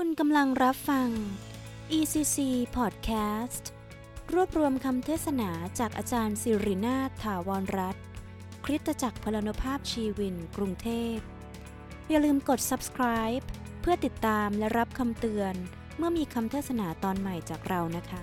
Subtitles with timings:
[0.00, 1.08] คุณกำลังรับฟัง
[1.98, 2.38] ECC
[2.76, 3.64] Podcast
[4.32, 8.04] รวบรวมคำเทศนาจากอาจารย์สิรินาถาวรรัตน์
[8.64, 11.16] คริสตจักรพลานภาพชีวิน กรุงเทพ
[12.08, 13.44] อย่าลืมกด subscribe
[13.80, 15.54] เพื่อติดตามและรับคำเตือน
[15.96, 18.22] เมื่อมีคำเทศนาตอนใหม่จากเรานะคะ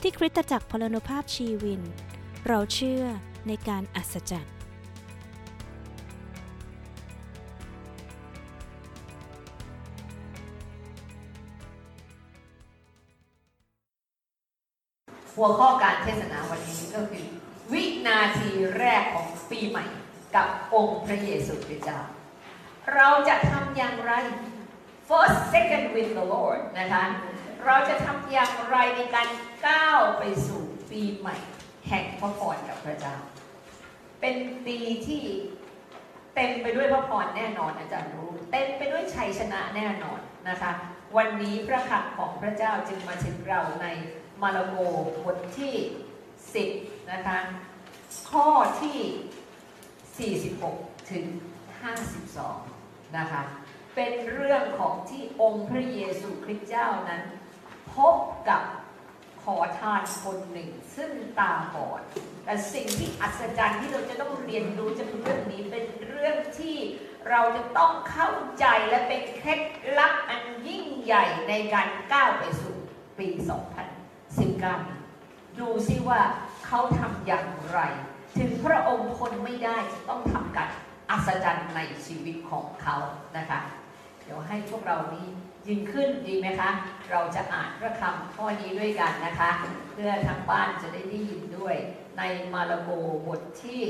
[0.00, 1.82] ที่คริสตจักรพลานภาพชีวิน
[2.46, 3.02] เราเชื่อ
[3.46, 4.57] ในการอัศจรรย์
[15.38, 17.24] หัวข้อการเทศนาวันนี้ก็คือ
[17.72, 19.86] วินาทีแรกของปีใหม่
[20.36, 22.00] กับองค์พระเยซูคริสต์เจ้า
[22.94, 24.12] เราจะทำอย่างไร
[25.08, 27.04] first second with the Lord นะคะ
[27.66, 29.28] เราจะทำอย่างไรในการ
[29.66, 31.36] ก้าวไปสู่ปีใหม่
[31.88, 33.16] แห่งพระพรกับพระเจ้า
[34.20, 35.22] เป็นปีที่
[36.34, 40.72] เต็มไปด้วยพระพรแน่นอนอาจารย์รู้ เต็มไปด้วยชัยชนะแน่นอนนะคะ
[41.16, 43.86] วันนี้พระคำของพระเจ้าจึงมาถึงเราใน
[44.42, 44.76] มาระโก
[45.24, 45.74] บทที่
[46.42, 47.38] 10 นะคะ
[48.30, 48.48] ข้อ
[48.82, 51.24] ที่ 46 ถึง
[52.40, 53.42] 52 นะคะ
[53.94, 57.22] เป็นเรื่องของที่องค์พระเยซูคริสต์เจ้านั้น
[57.94, 58.16] พบ
[58.48, 58.62] กับ
[59.42, 62.02] ขอทานคนหนึ่ง ซึ่งตาบอด
[62.44, 66.76] แต่สิ่งที่อัศจรรย์ที่เราจะต้องเรียนรู้จากเรื่องนี้เป็นเรื่องที่
[67.30, 69.60] เราจะต้องเข้าใจและเป็นเคล็ด
[69.98, 72.76] ลับอันยิ่งใหญ่ในการก้าวไปสู่
[73.18, 73.77] ปี 2
[74.62, 76.20] 2019ดูซิว่า
[76.66, 77.80] เขาทำอย่างไร
[78.38, 79.76] ถึงพระองค์คนไม่ได้
[80.08, 80.70] ต้องทำการ
[81.10, 82.96] อัศจรรย์ในชีวิตของเขา
[83.36, 83.60] นะคะ
[84.22, 85.26] เดี๋ยวให้พวกเรานี้
[85.66, 86.70] ยืนขึ้นดีไหมคะ
[87.10, 89.50] เราจะอ่านพระคำข้อนี้ด้วยกันนะคะ
[89.92, 91.76] เพื่อทางบ้านจะได้ได้ยินด้วย
[92.18, 92.22] ใน
[92.52, 92.90] มาระโก
[93.26, 93.82] บทที่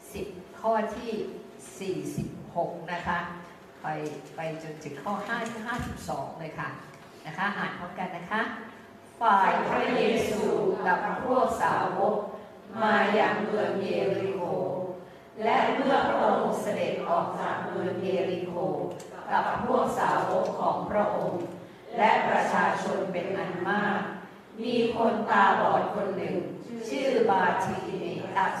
[0.00, 3.18] 10 ข้อที่ 46 นะคะ
[3.82, 3.86] ไป
[4.36, 6.68] ไปจนถึงข้อ 5 52 เลยค่ะ
[7.26, 8.42] นะคะ อ่านพร้อมกันนะคะ
[9.22, 10.42] ฝ่ายพระเยซู
[10.86, 12.16] กับพวกสาวก
[12.82, 14.40] มาอย่างเมืองเยริโค
[15.44, 18.54] และเมื่อพระองค์เสด็จออกจากเมืองเยริโค
[19.32, 21.42] กับพวกสาวกของพระองค์
[21.98, 24.00] และประชาชนเป็นอันมาก
[24.62, 26.36] มีคนตาบอดคนหนึ่ง
[26.88, 28.04] ชื่อบาทีเน
[28.36, 28.60] อัส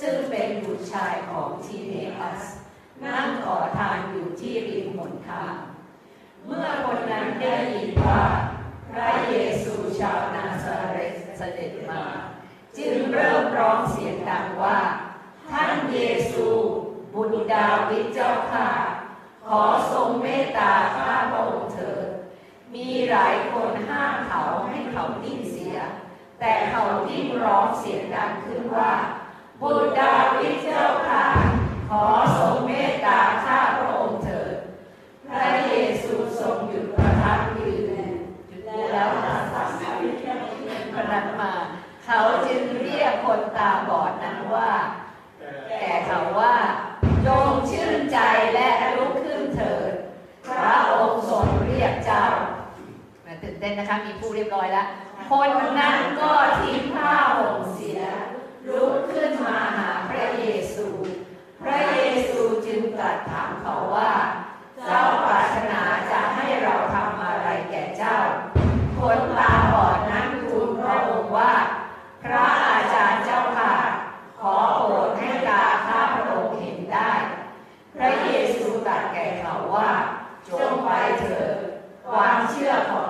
[0.00, 2.42] ซึ่งเป็นบุตรชายของทีเนอัส
[3.04, 5.54] นั่งขอทานอยู่ที่ริมหนทาง
[6.46, 8.22] เมื่อคนนั้นได้ยินว่า
[8.98, 12.02] ระเยซูชาวนาซาเรตเสด็จมา
[12.78, 14.78] จึงเริ่มร้องเสียงดังว่า
[15.50, 15.98] ท่านเย
[16.30, 16.46] ซู
[17.14, 18.68] บุตรดาวิดเจ้าข้า
[19.46, 22.06] ขอทรงเมตตาข้าพระองค์เถิด
[22.74, 25.76] มีหลายคนห้ามเขาให้เขานิ่งเสีย
[26.40, 28.92] แต่เขายิ่งร้องเสียงดังขึ้นว่า
[29.60, 30.84] บุตรดาวิดเจ้า
[43.58, 44.70] ตาบอดนั้นว่า
[45.80, 46.54] แก่เขาว่า
[47.26, 48.18] จงชื่นใจ
[48.54, 49.92] และลุกขึ้นเถิด
[50.46, 52.26] พระองค์ทรงเรียกเจ้า
[53.42, 54.86] ตื่นเต้นนะคะ มีผู้เรียบร้อยแล้ว
[55.30, 58.00] คนนั้นก็ทิ้งผ้าห่มเสีย
[58.68, 60.44] ลุกขึ้นมาหาพระเย
[60.74, 60.86] ซู
[61.62, 64.47] พระเยซูจึงตรัสถามเขาว่าเจ้า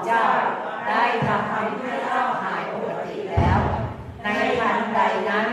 [0.09, 0.29] เจ้า
[0.89, 1.63] ได้ทำให้
[2.05, 3.59] เจ้าหายปกติแล้ว
[4.23, 4.29] ใน
[4.61, 5.47] ทันใดนั้น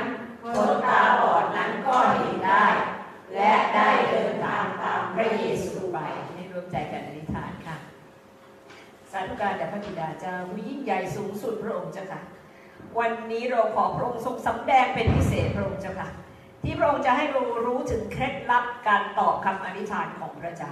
[0.55, 2.65] คนตาบอดนั้นก็เห็นได้
[3.35, 5.97] และได้เดินทางตามพระเยซูไป
[6.33, 7.77] ให้ร่วมใจกันอธิษฐานค่ะ
[9.11, 12.21] สาธุการแด่พระบิดาเจ้าผู้ยิ่งใหญ่สูงสุดพระองค์เจ้าค่ะ
[12.99, 16.09] วันนี้เราขอพระองค์ทรงสำแดงเป็นพิเศษพระองค์เจ้าค่ะ
[16.63, 20.71] ที่พระองค์จะให้เรารู้ถึงเคล็ดลับการตอบคำอธิษฐานของพระเจ้า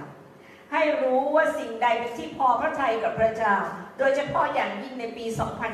[0.76, 3.54] ให้รู้ว่าสิ่งใดเป็นที่พอพระทัยกับพระเจ้า
[3.98, 5.24] โดยเฉพาะอย่างยิ่งในปี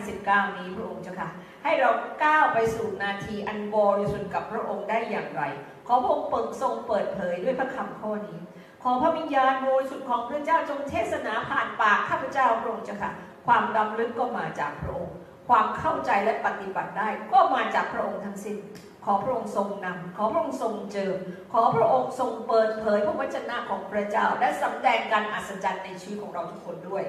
[0.05, 1.29] 2019 นี้พระองค์เจ้าค่ะ
[1.65, 1.91] ให้เรา
[2.25, 5.43] ก้าวไปสู่นาทีอันบริสุทธิ์กับพระองค์ได้อย่างไร
[5.87, 8.39] ขอพระองค์เปิดทรงเปิดเผยด้วยพระคำข้อนี้
[8.83, 13.13] ขอพระวิญญาณบริสุทธิ์ของพระเจ้าจงเทศนาผ่านปากข้าพเจ้าพระองค์เจ้าค่ะ
[13.47, 15.15] ความดำลึกก็มาจากพระองค์
[15.51, 18.57] ความเข้าใจและปฏิบัติได้ ก็มาจากพระองค์ทั้งสิ้น
[19.05, 21.17] ขอพระองค์ทรงนำขอพระองค์ทรงเจิม
[21.53, 27.05] ขอพระองค์ทรงเปิดเผยพระวจนะของพระเจ้า และสำแดงการอัศจรรย์ในชีวิตของเราทุกคนด้วย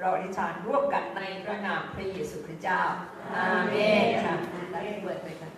[0.00, 2.82] เราอธิษฐานร่วมกันในพระนามพระเยซูคริสต์เจ้า
[3.34, 4.36] อาเมนค่ะ
[4.72, 5.53] ได้เปิดเลย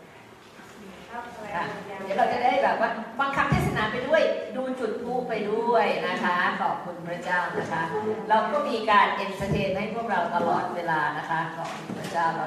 [1.55, 1.65] ค่ะ
[2.05, 4.23] เดี๋ยวเราจะได้แบบว่าฟังคำเทศนาไปด้วย
[4.57, 7.83] ดูยูทูปไปด้วยนะคะ ขอบคุณพระเจ้านะคะ
[8.29, 12.47] เราก็มีการ entertain ให้พวกเราตลอดเวลานะคะขอบคุณพระเจ้าเรา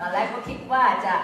[0.00, 1.14] ตอนแรกก็คิดว่าจะ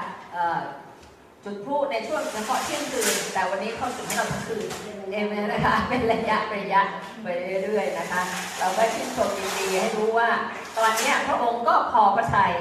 [1.45, 4.67] จุดพลุในช่วงเฉพาะเที่ยงคืน แต่วันนี้เขาจุดให้เราทั้งคืน
[5.13, 6.81] เอเมนะคะ เป็นระยะระยะ
[7.23, 7.27] ไป
[7.65, 8.23] เรื่อยๆนะคะ
[8.59, 10.29] เราก็ชื่นชมยินดีให้รู้ว่า
[10.77, 12.53] ตอนนี้พระองค์ก็พอพระทัย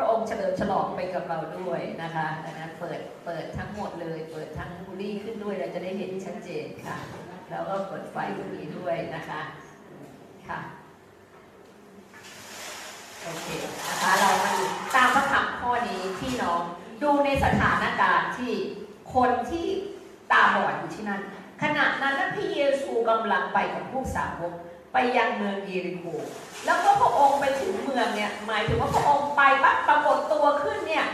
[0.00, 6.96] ระองค์เฉลิมฉลองไปกับเราด้วยนะคะดังนั้นเปิดเปิดทั้งหมดเลย เปิดทั้งบุรีขึ้นด้วยเราจะได้เห็นชัดเจนค่ะ
[7.50, 9.40] แล้วก็เปิดไฟตรงนี้ด้วยนะคะ
[10.48, 10.60] ค่ะ
[13.22, 13.46] โอเค
[13.88, 14.64] นะคะเรามาดู
[14.94, 16.62] ตามพระคำข้อนี้พี่น้อง
[17.02, 18.54] ดูในสถานการณ์ที่
[19.14, 19.66] คนที่
[20.32, 21.22] ตาบอดอยู่ที่นั่น
[21.62, 24.52] ขณะนั้นพระเยซูกำลังไปกับผู้สาวก
[24.92, 26.04] ไปยังเมืองเยริโค
[26.66, 31.06] แล้วก็พระองค์ไปถึงเมืองเนี่ยหมายถึงว่าพระองค์ไปปั๊บปรากฏตัวขึ้นเนี่ย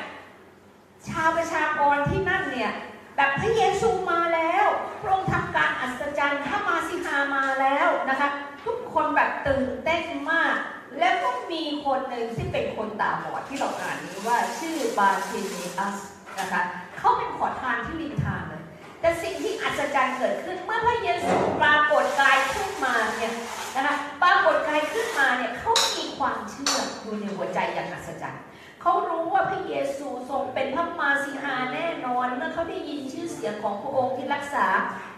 [1.09, 2.73] ชาวประชากรที่นั่นเนี่ย
[3.17, 4.67] แบบพระเยซูมาแล้ว
[5.01, 8.29] พระองค์ทำการอัศจรรย์ถ้ามาสิฮามาแล้วนะคะ
[8.65, 10.55] ทุกคนแบบตื่นเต้นมาก
[10.99, 15.97] แล้วก็มีคนหนึ่งที่เป็นคนตาบอดที่เราอ่านนี้ว่าชื่อบาเทเนอัส
[16.41, 16.63] นะคะ
[16.99, 18.56] เขาเป็นขอทานที่ริมทางเลย
[19.01, 23.35] แต่สิ่งที่อัศจรรย์เกิดขึ้น เมื่อพระเยซูปรากฏกายขึ้นมาเนี่ย
[23.77, 28.43] นะคะปรากฏกายขึ้นมาเนี่ยเขามีความเชื่ออยู่ในหัวใจอย่างอัศจรรย์
[28.83, 34.67] เขารู้ว่าพระเยซูทรงเป็นพระมาสิหาแน่นอนเมื่อเขาได้ยินชื่อเสียงของพระองค์ที่รักษา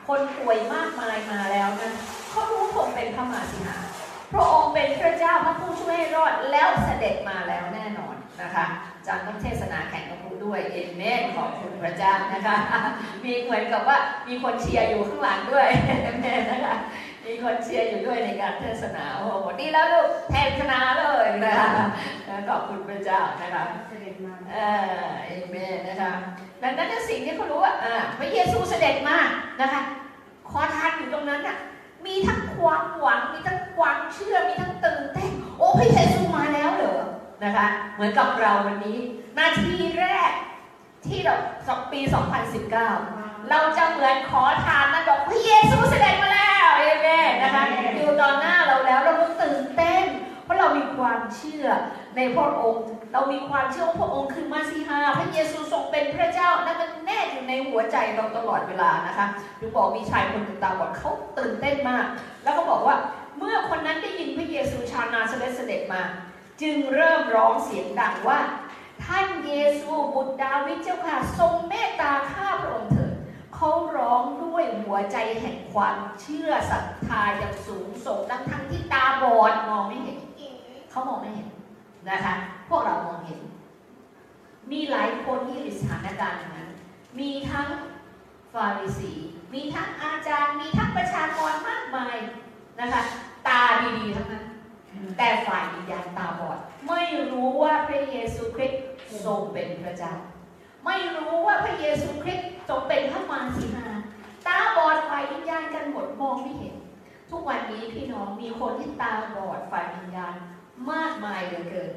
[0.08, 1.92] คนป่วยมากมายมาแล้วนะ
[2.30, 3.76] เขารู้ทรงเป็นพระมาสิหา
[4.32, 7.87] พระองค์เป็นพระเจ้าพระผู้ช่วยให้รอดแล้วเสด็จมาแล้วแน่
[8.40, 8.64] นอนนะคะ
[9.06, 12.56] จันต้องเทศนาแข่งกับครูด้วยเอเมนขอบคุณพระเจ้านะคะ
[13.24, 13.98] มีเหมือนกับว่า
[14.28, 15.68] มีคนเชียร์อยู่ข้างหลังด้วย
[16.02, 16.76] เอเมนนะคะ
[17.26, 21.68] มีคนเชียร์อยู่ด้วยในการเทศนาโอ้โหดีแล้วลูกเทศนาเลยนะคะ
[22.48, 23.64] ขอบคุณพระเจ้านะคะ
[24.52, 24.56] เอ
[25.04, 26.12] อเอเมนนะคะ
[26.62, 27.74] ดังนั้นสิ่งที่เขารู้ว่า
[28.18, 29.18] พระเยซูเสด็จมา
[29.60, 29.82] นะคะ
[30.50, 31.56] ขอทานอยู่ตรงนั้นอะ
[32.06, 36.98] มีทั้งความหวังมีทั้งความเชื่อมีทั้งตื่นเต้นโอ้พระเยซูมาแล้วเหรอ
[37.44, 38.98] นะคะ เหมือนกับเราวันนี้
[39.38, 40.30] นาทีแรก
[41.06, 41.34] ที่เรา
[41.68, 42.00] สองปี
[42.74, 47.62] 2019 เราจะเหมือนขอทานนะบอกพระเยซูเสด็จมาแล้วเอเมนนะคะ
[47.96, 50.04] อยู่ตอนหน้าเราแล้วเราก็ตื่นเต้น
[50.44, 51.66] เพราะเรามีความเชื่อ
[52.16, 59.26] ในพระองค์ เรามีความเชื่อว่าพระองค์คือมาซีฮาพระเยซูทรงเป็นพระเจ้านั่นมันแน่อยู่ในหัวใจเราตลอดเวลานะคะ
[59.60, 62.06] ดูบอกมีชายคนหนึ่งตาบอดเขาตื่นเต้นมาก
[62.44, 62.96] แล้วก็บอกว่า
[63.38, 66.02] เมื่อคนนั้นได้ยินพระเยซูชาวนาเสด็จเสด็จมา
[66.60, 68.40] จึงเริ่มร้องเสียงดังว่า
[69.04, 73.14] ท่านเยซูบุตรดาวิดเจ้าค่ะ ทรงเมตตาข้าพระองค์เถิด
[73.54, 80.18] เขาร้องด้วยหัวใจแห่งความเชื่อศรัทธาอย่างสูงส่งทั้งทั้งที่ตาบอดมองไม่เห็น
[80.90, 81.48] เขามองไม่เห็น
[82.10, 82.34] นะคะ
[82.68, 83.40] พวกเรามองเห็น
[84.70, 86.68] มีหลายคนที่อยู่สถานการณ์นั้น
[87.18, 87.68] มีทั้ง
[88.52, 89.12] ฟาริสี
[89.54, 92.16] มีทั้งอาจารย์ มีทั้งประชากรมากมาย
[92.80, 93.02] นะคะ
[93.46, 93.60] ตา
[93.98, 94.44] ดีๆทั้งนั้น
[95.18, 96.58] แต่ฝ่ายวิญญาณตาบอด
[96.88, 98.82] ไม่รู้ว่าพระเยซูคริสต์
[99.24, 100.14] ทรงเป็นพระเจ้า
[100.84, 103.86] ไม่รู้ว่าพระเยซูคริสต์ทรงเป็นพระมาสีนา
[104.46, 106.74] ตาบอดฝ่ายวิญญาณกันหมดมองไม่เห็น
[107.30, 110.34] ทุกวันนี้พี่น้องมีคนที่ตาบอดฝ่ายวิญญาณ
[110.90, 111.92] มากมายเหลือเกิน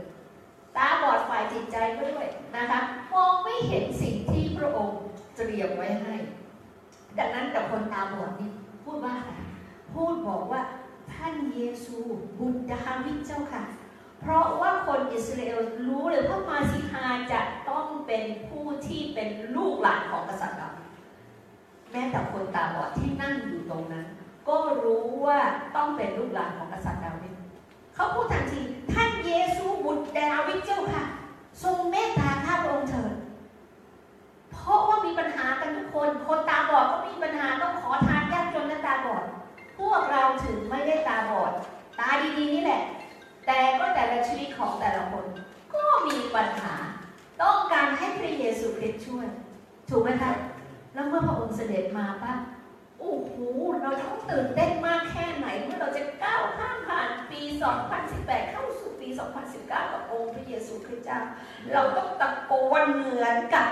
[0.78, 2.80] ตาบอดฝ่ายจิตใจก็ด้วยนะคะ
[3.14, 4.98] มองไม่เห็นสิ่งที่พระองค์
[5.36, 6.16] เตรียมไว้ให้
[7.18, 8.52] ดังนั้นแต่คนตาบอดนี่
[8.84, 9.32] พูดว่าอะไร
[9.94, 10.62] พูดบอกว่า
[11.14, 11.98] ท่านเยซู
[12.40, 13.64] บุตรดาวิดเจ้าค่ะ
[14.20, 20.90] เพราะว่าคนอิสราเอลรู้เลยว่ามาซิฮาจะต้องเป็นผู้ที่เป็นลูกหลานของกษัตริย์ดาวิด
[21.92, 24.06] แม้แต่คนตาบอดที่นั่งอยู่ตรงนั้น
[24.48, 25.40] ก็รู้ว่า
[25.76, 27.34] ต้องเป็นลูกหลานของกษัตริย์ดาวิด
[27.96, 28.62] เขาพูดทันที
[28.94, 31.04] ท่านเยซูบุตรดาวิดเจ้าค่ะ
[31.64, 33.14] ทรงเมตตาข้าพระองค์เถิด
[34.52, 39.24] เพราะว่ามีปัญหากันทุกคน คนตาบอดก็มีปัญหาต้องขอทานยากจนและตาบอด
[39.82, 41.54] พวกเราถึงไม่ได้ตาบอด
[42.00, 42.82] ตาดีๆนี่แหละ
[43.46, 45.26] แต่ก็แต่ละชีวิตของแต่ละคน
[45.74, 46.76] ก็มีปัญหา
[47.42, 49.28] ต้องการให้พระเยซูคริสต์ช่วย
[49.90, 50.32] ถูกไหมคะ
[50.94, 52.40] แล้วเมื่อพระองค์เสด็จมาปั๊บ
[53.00, 53.34] โอ้โห
[53.82, 57.42] เราต้องตื่นเต้นมากแค่ไหน เมื่อเราจะก้าวข้ามผ่านปี
[57.96, 59.08] 2018 เข้าสู่ปี
[59.50, 61.22] 2019 กับองค์พระเยซูคริสต์เจ้า
[61.74, 63.70] เราต้องตะโกนเหมือนกับ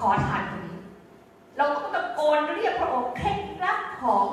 [0.00, 0.78] ขอทานคนนี้
[1.56, 4.24] เราต้องตะโกนเรียกพระองค์เคล็ดลับของ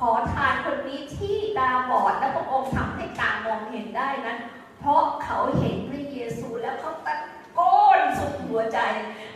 [0.00, 4.38] ขอทานคนนี้ที่ตาบอดและพระองค์ทำให้ตามองเห็นได้นั้น
[4.80, 7.14] เพราะเขาเห็นพระเยซูแล้วเขาตะ
[7.54, 7.60] โก
[7.98, 8.78] นสุดหัวใจ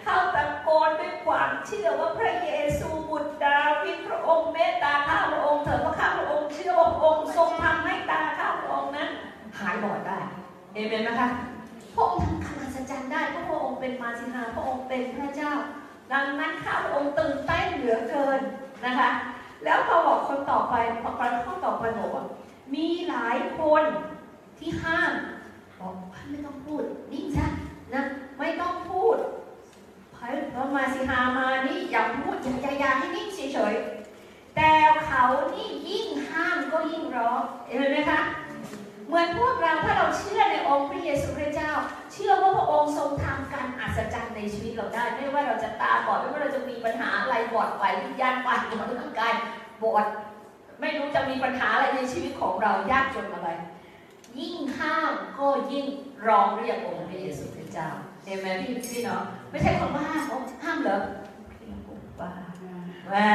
[0.05, 9.09] เขาตะโกนด้วยความเชื่อว่าพระเยซูบุตรดาวิดพระองค์เมตตาข้าพระองค์เถิดเพราข้าพระองค์เชื่อว่าพระองค์ทรงทำให้ตาข้าพระองค์นั้น
[9.59, 10.19] หายบอดได้
[10.75, 11.29] เอเมนไหมคะ
[11.95, 15.53] พระองค์ทำขนาดสัจจ์ได้เพราะพระองค์เป็นมาสินาพระองค์เป็นพระเจ้า
[16.13, 18.41] ดังนั้นข้าพระองค์ตื่นเต้นเหลือเกิน
[18.87, 19.11] นะคะ
[19.65, 22.25] แล้วเขาบอกคนต่อไปพอประข้อต่อไปบอกว่า
[22.75, 23.83] มีหลายคน
[24.59, 25.13] ที่ห้าม
[25.79, 25.93] บอก
[26.31, 27.47] ไม่ต้องพูดนิ่งซะ
[27.95, 28.03] นะ
[28.39, 29.17] ไม่ต้องพูด
[30.55, 34.71] พระมาสิหามานี่อย่าพูดอย่าอย่าอย่าให้นิ่งเฉยๆแต่
[35.07, 35.23] เขา
[35.55, 38.21] นี่ยิ่งห้ามก็ยิ่งร้องเห็นไหมคะ
[39.15, 41.73] มือนพวกเราถ้าเราเชื่อในองค์พระเยซูคริสต์เจ้า
[42.13, 49.33] เชื่อว่าพระองค์ทรงทำการอัศจรรย์ในชีวิตเราได้ ไม่ว่าเราจะตาบอดไม่ว่าเราจะมีปัญหาอะไรบอดไปวิญญาณไปหรือมันร่างกาย
[49.83, 50.07] บอด
[50.81, 53.49] ไม่รู้จะมีปัญหาอะไรในชีวิตของเรายากจนอะไร
[54.39, 55.87] ยิ่งห้ามก็ยิ่ง
[56.29, 57.89] ร้องเรียกองค์พระเยซูคริสต์เจ้า
[58.25, 60.99] เอเมนพี่พี่เนาะไม่ใช่คนบ้าเขาห้ามเหรอ
[61.51, 61.81] พี่น้อง
[62.21, 62.31] บ้า
[63.13, 63.29] ว่า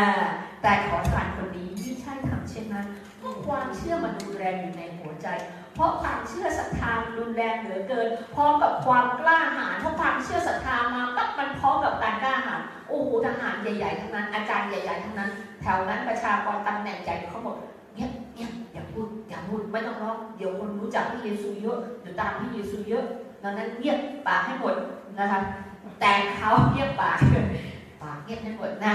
[0.61, 2.87] แต่ขอทานคนนี้ไม่ใช่ทำเช่นนั้น
[3.19, 5.27] เพราะความเชื่อมันรุนแรงอยู่ในหัวใจ
[5.75, 17.57] เพราะความเชื่อศรัทธารุนแรงเหลือเกิน พร้อมกับความกล้าหาญเพราะความเชื่อศรัทธามาปั๊บมันพร้อมกับการกล้าหาญโอ้โหทหารใหญ่ๆทั้งนั้น อาจารย์ใหญ่ๆทั้งนั้น แถวนั้นประชากรตำแหน่งใหญ่เขาหมด
[17.95, 23.03] เงียบเงียบอย่าพูดอย่าพูดไม่ต้องร้องเดี๋ยวคนรู้จักพระเยซูเยอะเดี๋ยวตามพระเยซูเยอะ
[23.43, 23.97] ดังนั้นเงียบ
[24.27, 24.75] ปากให้หมด
[25.19, 25.39] นะคะ
[26.01, 27.17] แต่เขาเงียบปาก
[28.01, 28.93] ปากเงียบให้หมดนะ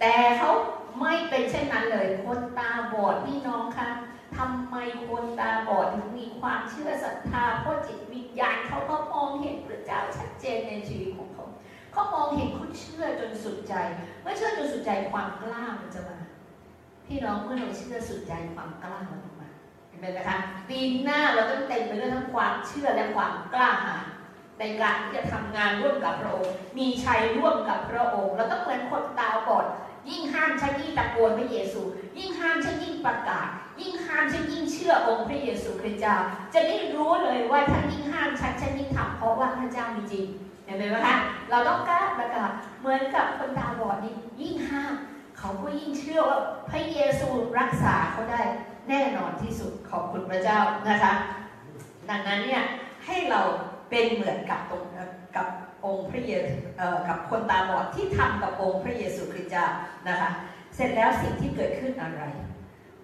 [0.00, 0.50] แต่เขา
[1.00, 3.88] ไม่เป็นเช่นนั้นเลย คนตาบอดพี่น้องคะ
[4.36, 4.76] ทำไม
[5.08, 11.46] คนตาบอดถึงมีความเชื่อศรัทธาเพราะจิตวิญญาณเขาก็มองเห็นพระเจ้าชัดเจนในชีวิตของเขา
[11.92, 13.74] เขามองเห็นเขาเชื่อจนสุดใจ
[14.22, 16.18] เมื่อเชื่อจนสุดใจความกล้ามันจะมา
[17.06, 19.48] พี่น้องเมื่อเราเชื่อสุดใจความกล้ามันมา
[19.88, 20.36] เห็นไหมคะ
[20.68, 24.06] ปีหน้าเราต้องเต็มไปด้วยทั้งความเชื่อและความกล้าหาญ
[24.60, 29.66] ในการที่จะทำงานร่วมกับพระองค์ มีชัยร่วมกับพระองค์ เราต้องเหมือนคนตาบอด
[30.10, 31.80] ยิ่งห้ามฉันยิ่งตะโกนพระเยซู
[32.18, 33.48] ยิ่งห้ามฉันยิ่งประกาศ
[33.80, 36.16] ยิ่งห้ามฉันยิ่งเชื่อองค์พระเยซูคริสต์เจ้า
[36.54, 40.26] จะได้รู้เลยว่าถ้านยิ่งห้ามฉันฉันยิ่งทำเพราะว่าพระเจ้ามีจริง
[40.64, 41.16] เห็นไหมคะ
[41.50, 44.94] เราต้องกล้าประกาศเหมือนกับคนตาบอดนี่ยิ่งห้าม
[45.38, 48.42] เขาก็ยิ่งเชื่อว่าพระเยซูรักษาเขาได้
[48.88, 50.58] แน่นอนที่สุดขอบคุณพระเจ้า
[50.88, 51.12] นะคะ
[52.10, 52.62] ดังนั้นเนี่ย
[53.06, 53.40] ให้เรา
[53.90, 54.82] เป็นเหมือนกับตรง
[55.36, 55.46] กับ
[55.86, 56.56] องค์พระเยซู
[57.08, 59.66] กับคนตาบอดที่ทำกับองค์พระเยซูคริสต์เจ้า
[60.08, 60.30] นะคะ
[60.74, 62.22] เสร็จแล้วสิ่งที่เกิดขึ้นอะไร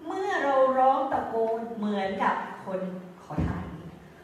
[0.05, 2.35] เมื่อเราร้องตะโกนเหมือนกับ
[2.65, 2.79] คน
[3.23, 3.65] ขอทาน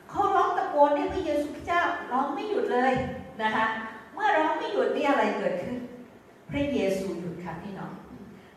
[0.10, 2.94] เขาร้องตะโกนให้พระเยซูคริสต์เจ้าร้องไม่หยุดเลย
[3.42, 3.66] นะคะ
[4.14, 5.78] เมื่อร้องไม่หยุดนี่อะไรเกิดขึ้น
[6.50, 7.94] พระเยซูหยุดค่ะพี่น้อง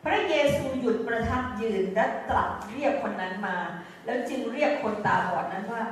[0.04, 3.56] พระเยซูหยุดประทับยืนและตรัสเรียกคนนั้นมา
[4.04, 5.84] แล้วจึงเรียกคนตาบอดนั้นว่า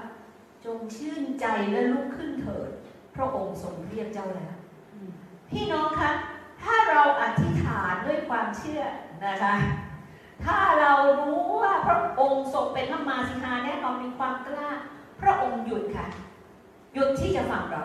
[0.64, 2.70] จงชื่นใจและลุกขึ้นเถิด
[3.16, 4.54] พระองค์ทรงเรียกเจ้าแล้ว
[5.50, 6.10] พี่น้องคะ
[6.62, 8.82] ถ้าเราอธิษฐานด้วยความเชื่อ
[9.26, 9.54] นะคะ
[10.44, 14.70] ถ้าเรารู้ว่าพระองค์ทรงเป็นพระมาสิหาแน่นอนมีความกล้า
[15.20, 16.06] พระองค์หยุดค่ะ
[16.94, 17.84] หยุดที่จะฟังเรา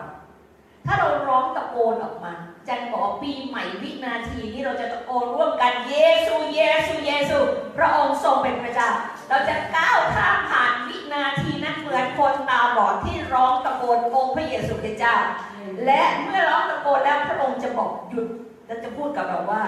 [0.86, 2.34] ถ้าเราร้องตะโกนออกมา
[2.68, 7.38] จันบอกปีใหม่วินาทีนี้เราจะตะโกนร่วมกันเยซูเยซูเยซู
[7.76, 8.90] พระองค์ทรงเป็นพระเจ้า
[9.28, 15.16] เราจะก้าวข้ามผ่านวิ นาทีนั้นเหมือนคนตาบอดที่ร้องตะโกนองค์พระเยซูคริสต์เจ้า
[15.86, 18.26] และเมื่อร้องตะโกนแล้วพระองค์จะบอกหยุด
[18.66, 19.62] และจะพูดกับเราว่า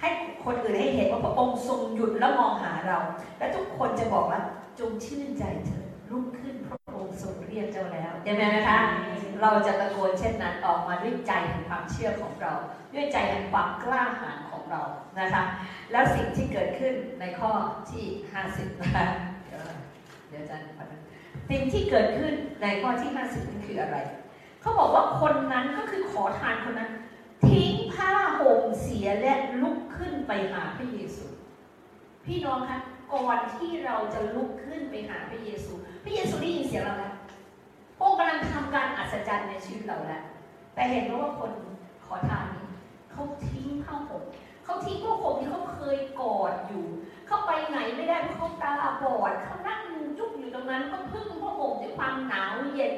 [0.00, 0.08] ให้
[0.44, 2.98] คนอื่นให้เห็นว่าพระองค์ทรงหยุดแล้วมองหาเรา
[3.38, 4.40] และทุกคนจะบอกว่า
[4.78, 8.78] จงชื่นใจเถิดลุกขึ้นพระองค์ทรงเรียกเจ้าแล้วใช่ไหมนะคะ
[9.42, 12.52] เราจะตะโกนเช่นนั้นออกมาด้วยใจแห่งความเชื่อของเรา
[12.92, 14.82] ด้วยใจแห่งความกล้าหาญของเรา
[15.20, 15.42] นะคะ
[15.92, 17.50] แล้วสิ่งที่เกิดขึ้นในข้อ
[17.90, 18.04] ที่
[18.44, 20.84] 50นะคะเดี๋ยวอาจารย์ขอ
[21.50, 23.98] สิ่งที่เกิดขึ้นในข้อที่50นั่นคืออะไร
[24.60, 26.90] เขาบอกว่าคนนั้นก็คือขอทานคนนั้น
[27.48, 31.26] ทิ้งผ้าห่มเสียและลุกขึ้นไปหาพระเยซู
[32.24, 32.78] พี่น้องคะ
[33.14, 35.72] ก่อนที่เราจะลุกขึ้นไปหาพระเยซู
[36.04, 37.14] พระเยซูได้ยินเสียงเราแล้ว
[37.98, 40.22] พระองค์กำลังทำการอัศจรรย์ในชีวิตเราแล้ว
[40.74, 41.52] แต่เห็นไหมว่าคน
[42.04, 42.66] ขอทานนี้
[43.12, 44.22] เขาทิ้งผ้าห่ม
[44.64, 46.84] เขาทิ้งผ้าห่มที่เขาเคยกอดอยู่
[47.26, 49.82] เขาไปไหนไม่ได้เพราะเขาตาบอดเขานั่ง
[50.18, 52.94] จุกอยู่ตรงนั้นก็พึ่งผ้าห่มด้วยความหนาวเย็น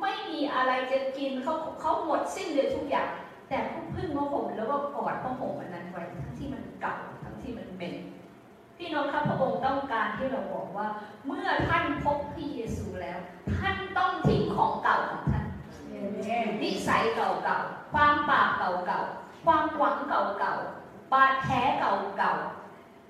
[0.00, 3.10] ไม่มีอะไรจะกินเขาเขาหมดสิ้นเลยทุกอย่าง
[3.48, 7.94] แต่เขาพึ่งผ้าห่มแล้วก็กอดผ้าห่มอันนั้นไว้ทั้งที่มันเก่าทั้งที่มันเหม็น
[8.78, 10.88] พี่น้องครับพระองค์ต้องการที่เราบอกว่า
[11.26, 13.18] เมื่อท่านพบพระเยซูแล้ว
[13.58, 15.44] ท่านต้องทิ้งของเก่าของท่าน
[16.62, 22.63] นิสัยเก่าๆความบาปเก่าๆความหวังเก่าๆบาดแผลเก่าๆ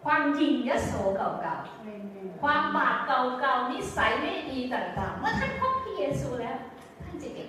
[0.04, 6.56] ความยิงยโสเก่าๆ ความบาปเก่าๆ นิสัยไม่ดีต่างๆ เมื่อท่านพบพระเยซูแล้ว
[7.04, 7.49] ท่านจะเก็บ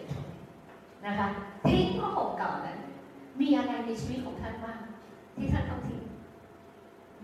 [1.06, 1.28] นะคะ
[1.68, 2.80] ทิ้งข้อหกเก่านั้น
[3.40, 4.80] มีอะไรในชีวิตของท่านบ้าง
[5.36, 6.02] ที่ท่านต้องทิ้ง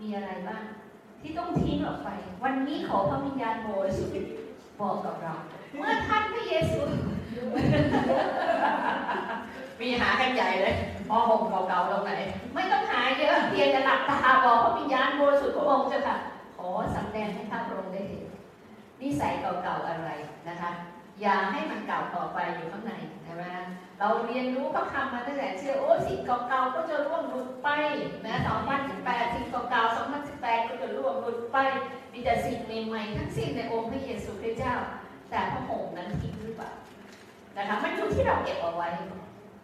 [0.00, 0.62] มีอะไรบ้าง
[1.20, 2.08] ที่ต้องทิ้งออกไป
[2.44, 4.30] วันนี้ขอพระวิญญาณบริสุทธิ์
[4.80, 5.34] บอกกับเรา
[5.76, 6.80] เมื่อท่านพระเยซู
[9.82, 10.74] มีหากันใหญ่เลย
[11.08, 12.12] พอห่มเก่าๆตรงไหน
[12.54, 16.16] ไม่ต้องหาเยอะเพียงแต่หลับตาบอกพระวิญญาณบริสุทธิ์พระองค์เจ้าค่ะ
[16.56, 18.24] ขอสำแดงให้พระองค์ได้เห็น
[19.00, 20.10] นิสัยเก่าๆอะไร
[20.48, 20.70] นะคะ
[21.20, 22.92] อย่าให้มันเก่าต่อไปอยู่ข้างใน
[23.24, 23.44] ใช่ไหม
[23.98, 27.68] เราเรียนรู้พระคำมาตั้งแต่เชื่อโอ้สิ่งเก่าๆก็จะร่วงหลุดไป
[28.26, 28.34] นะ
[28.84, 29.96] 2018สิ่งเก่าๆ
[30.28, 31.58] 2018ก็จะร่วงหลุดไป
[32.12, 34.76] มีแต่สิ่งใหม่ๆทั้งสิ้นในองค์พระเยซูคริสต์เจ้า
[35.30, 36.70] แต่พระหงส์นั้นทิ้งหรือเปล่า
[37.56, 38.88] นะคะมันอยู่ที่เราเก็บเอาไว้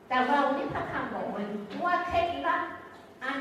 [0.08, 1.44] แต่เรานี่พระคำบอกว้
[1.84, 2.62] ว่าเคล็ดลับ
[3.24, 3.38] อัน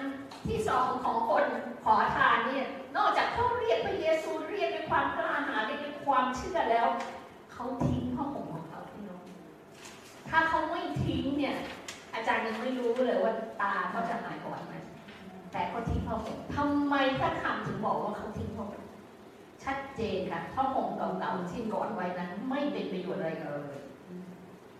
[0.47, 1.45] ที่สองของคน
[1.83, 6.87] ขอทานเนี่ยนอกจากเขาเรียกพระเยซูเรียกด้วยความกล้าหาญเรียกด้วยความเชื่อแล้ว
[7.51, 9.23] เขาทิ้งพระหงของเขาพี่น้อง
[10.29, 11.55] ถ้าเขาไม่ทิ้งเนี่ย
[12.13, 14.73] อาจารย์ยังไม่รู้เลยว่าตาเขาจะหายก่อนไหม
[15.51, 18.83] แต่เขาทิ้งพระหงทำไมพระคำถึงบอกว่าเขาทิ้งพระหง
[19.63, 23.77] ชัดเจนค่ะพระหงเก่าๆที่ก่อนไว้นั้น ไม่เป็นประโยชน์อะไรเลย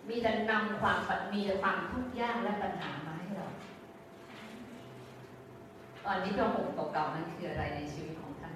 [0.10, 0.98] มีแต่นำความ
[1.34, 3.48] มีแต่ความทุกข์ยากและปัญหามาให้เรา
[6.06, 8.54] ตอนนี้พระหงส์เก่าๆนั้นคืออะไรในชีวิตของท่าน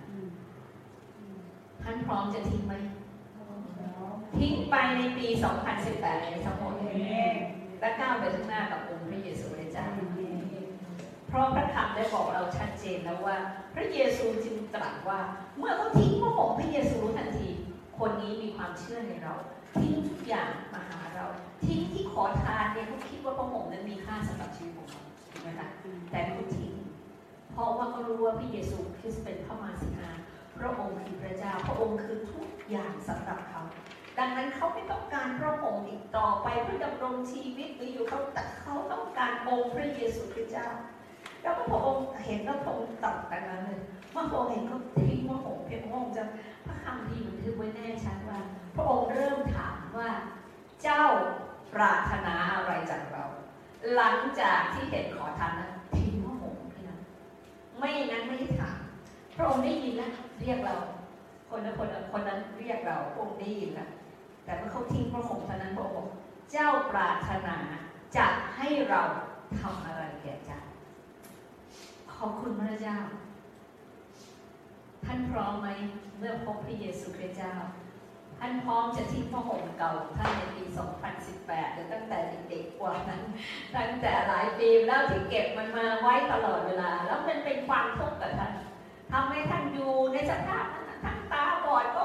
[1.83, 2.73] ท่านพร้อมจะทิ้งไหม
[4.37, 5.27] ทิ้งไปในปี
[5.75, 6.73] 2018ในทั้งหมด
[7.79, 9.85] และก้าวไปข้างหน้ากับองค์พระเยซูคริสต์เจ้า
[11.27, 13.37] เพราะพระคำได้บอกเราชัดเจนแล้วว่า
[13.75, 15.19] พระเยซูจึงตรัสว่า
[15.57, 17.49] เมื่อเขาทิ้งพระองค์พระเยซูรู้ทันที
[17.99, 19.33] คนนี้มีความเชื่อในเรา
[19.75, 21.25] ทิ้งทุกอย่างมาหาเรา
[21.65, 25.67] ทิ้งที่ขอทานเนี่ยเขาคิดว่าพระองค์นั้นมีค่าสำหรับชีวิตของเขาถูกไหมคะ
[26.11, 26.73] แต่เขาทิ้ง
[27.51, 30.09] เพราะว่าเขารู้ว่าพระเยซูคริสต์เป็นพระมาสิกา
[30.57, 33.61] พระองค์คือพระเจ้าพระองค์คือทุกอย่างสำหรับเขา
[34.19, 40.67] ดังนั้นเขาไม่ต้องการพระองค์อีกต่อไปเพื่อดำรงชีวิตหรืออยู่เขาแต่เขาต้องการองค์พระเยซูคริสต์เจ้า
[41.41, 43.79] แล้วพระองค์เห็นแล้วพระองค์ตรัสกันนั้นเลย
[44.11, 46.23] เมื่อพระองค์เห็นเขาทิ้งพระองค์เพียงพระองค์จะ
[46.65, 48.39] พระคำที่บันทึกไว้แน่ชัดว่า
[48.75, 50.09] พระองค์เริ่มถามว่า
[50.83, 51.03] เจ้า
[51.73, 53.23] ปรารถนาอะไรจากเรา
[53.95, 56.97] หลังจากที่เห็นขอทานนั้นทิ้งพระองค์พี่นะ
[57.77, 58.77] ไม่นั้นไม่ถาม
[59.35, 60.11] พระองค์ได้ยินแล้ว
[60.41, 60.75] เรียกเรา
[61.49, 63.89] คนนั้นคนนั้นคนนั้นเรียกเราพระองค์ได้ยินแล้ว
[64.43, 66.07] แต่เมื่อเขาทิ้งพระองค์เท่านั้นพระองค์บอก
[66.51, 67.57] เจ้าปรารถนา
[68.17, 69.01] จะให้เรา
[69.59, 70.59] ทำอะไรแก่เจ้า
[72.13, 72.97] ขอบคุณพระเจ้า
[75.05, 75.67] ท่านพร้อมไหม
[76.17, 77.53] เมื่อพบพระเยซูคริสต์เจ้า
[78.43, 80.63] ท่านพร้อมจะทิ้งพระห่มเก่าท่านในปี
[81.19, 83.21] 2018หรือตั้งแต่เด็กๆกว่านั้น
[83.75, 88.51] ตั้งแต่หลายปีแล้วที่เก็บมันมาไว้ตลอดเวลา แล้วมันเป็นความทุกข์กับท่าน
[89.11, 92.03] ทำให้ท่านอยู่ในสภาพนั้นทั้งตาบอดก็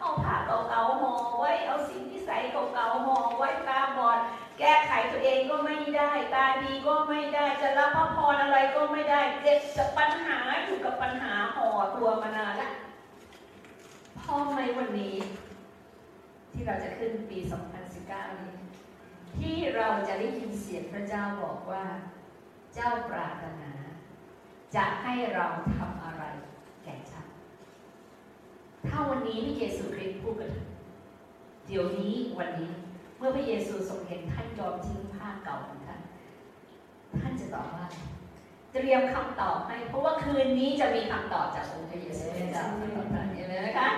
[0.00, 4.18] เอาผ้าเก่าๆห่อไว้ เอาสิ่งที่ใส่เก่าๆห่อไว้ตาบอด
[4.58, 12.72] แก้ไขตัวเองก็ไม่ได้ ตาดีก็ไม่ได้ จะรับพระพรอะไรก็ไม่ได้ เจ็บจะปัญหาอยู่กับปัญหาห่อตัวมานานแล้ว
[14.26, 15.16] พอไหมวันนี้
[16.52, 17.38] ที่เราจะขึ้นปี
[17.90, 18.54] 2019 นี้
[19.38, 21.84] ที่เราจะได้ยินเสียงพระเจ้าบอกว่า
[22.74, 23.72] เจ้าปรารถนา
[24.76, 26.24] จะให้เราทำอะไร
[26.84, 27.26] แก่ฉัน
[28.86, 30.50] ถ้าวันนี้พระเยซูคริสต์พูดกับ
[31.66, 32.72] เดี๋ยวนี้วันนี้
[33.16, 36.00] เมื่อพระเยซูทรงเห็นท่านยอมทิ้งผ้าเก่าของท่าน
[37.22, 37.86] ท่านจะตอบว่า
[38.72, 42.64] เตรียมคำตอบให้ เพราะว่าคืนนี้จะมีคำตอบจากองค์พระเยซูคริสต์เจ้า
[43.34, 43.88] เห็นไหมนะคะ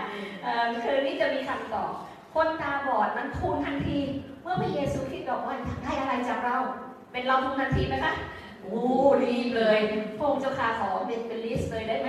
[0.43, 1.93] เอ่อคืนนี้จะมีคำตอบ
[2.35, 3.99] คนตาบอดนั้นทูลทันที
[4.43, 6.59] เมื่อพระเยซูคริสต์บอกว่าได้อะไรจากเรา
[7.13, 8.15] เป็นเราทูลทันทีไหมคะ
[8.63, 8.81] โอ้
[9.23, 9.79] รีบเลย
[10.17, 12.09] พระองค์เจ้าค่ะขอเป็นเป็น list เลยได้ไหม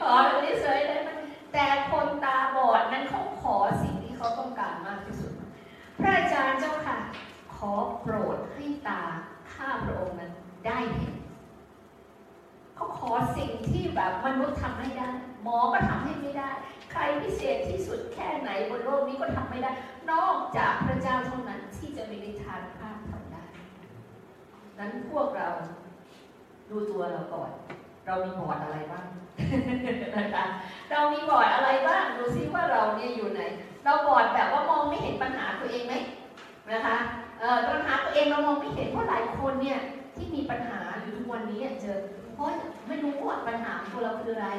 [0.00, 1.10] ขอเป็น list เลยได้ไหม
[1.52, 5.32] แต่คนตาบอดนั้นเขาขอสิ่งที่เขาต้องการมากที่สุด
[5.98, 6.96] พระอาจารย์เจ้าค่ะ
[7.54, 9.02] ขอโปรดให้ตา
[9.52, 10.32] ข้าพระองค์นั้น
[10.66, 11.14] ได้เห็น
[12.74, 15.08] เขาขอสิ่งที่แบบมนุษย์ทำไม่ได้
[15.42, 19.70] หมอก็ทำให้ไม่ได้ใค รพิเศษที่สุดแค่ไหนบนโลกนี้ก็ทำไม่ได้
[20.12, 23.44] นอกจากพระเจ้าเท่านั้นที่จะมีนิทานภาพทำได้
[24.78, 25.48] นั้นพวกเรา
[26.70, 27.50] ดูตัวเราก่อน
[28.06, 29.06] เรามีบอดอะไรบ้าง
[30.18, 30.44] นะคะ
[30.90, 33.40] เรามีบอดอะไรบ้างดูซิว่าเราเนี่ยอยู่ไหน
[33.84, 35.94] เราบอดแบบว่ามองไม่เห็นปัญหาตัวเองไหม
[36.72, 36.96] นะคะ
[37.38, 39.78] เออปัญหาตัวเองเรามองไม่เห็นเพราะหลายคนเนี่ย
[40.16, 41.98] ที่มีปัญหาอยู่ทุกวันนี้เจอ
[42.34, 42.46] เพราะ
[42.88, 44.50] ไม่รู้ว่าปัญหาของเราคืออะไร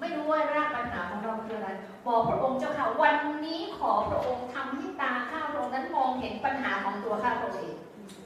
[0.00, 1.70] ไม่รู้ว่ารากปัญหาของเราคืออะไร
[2.06, 3.16] บอกพระองค์เจ้าค่ะวัน
[3.46, 7.76] นี้ขอพระองค์ทำให้ตาข้าพระองค์นั้นมองเห็นปัญหาของตัวข้าพระองค์เอง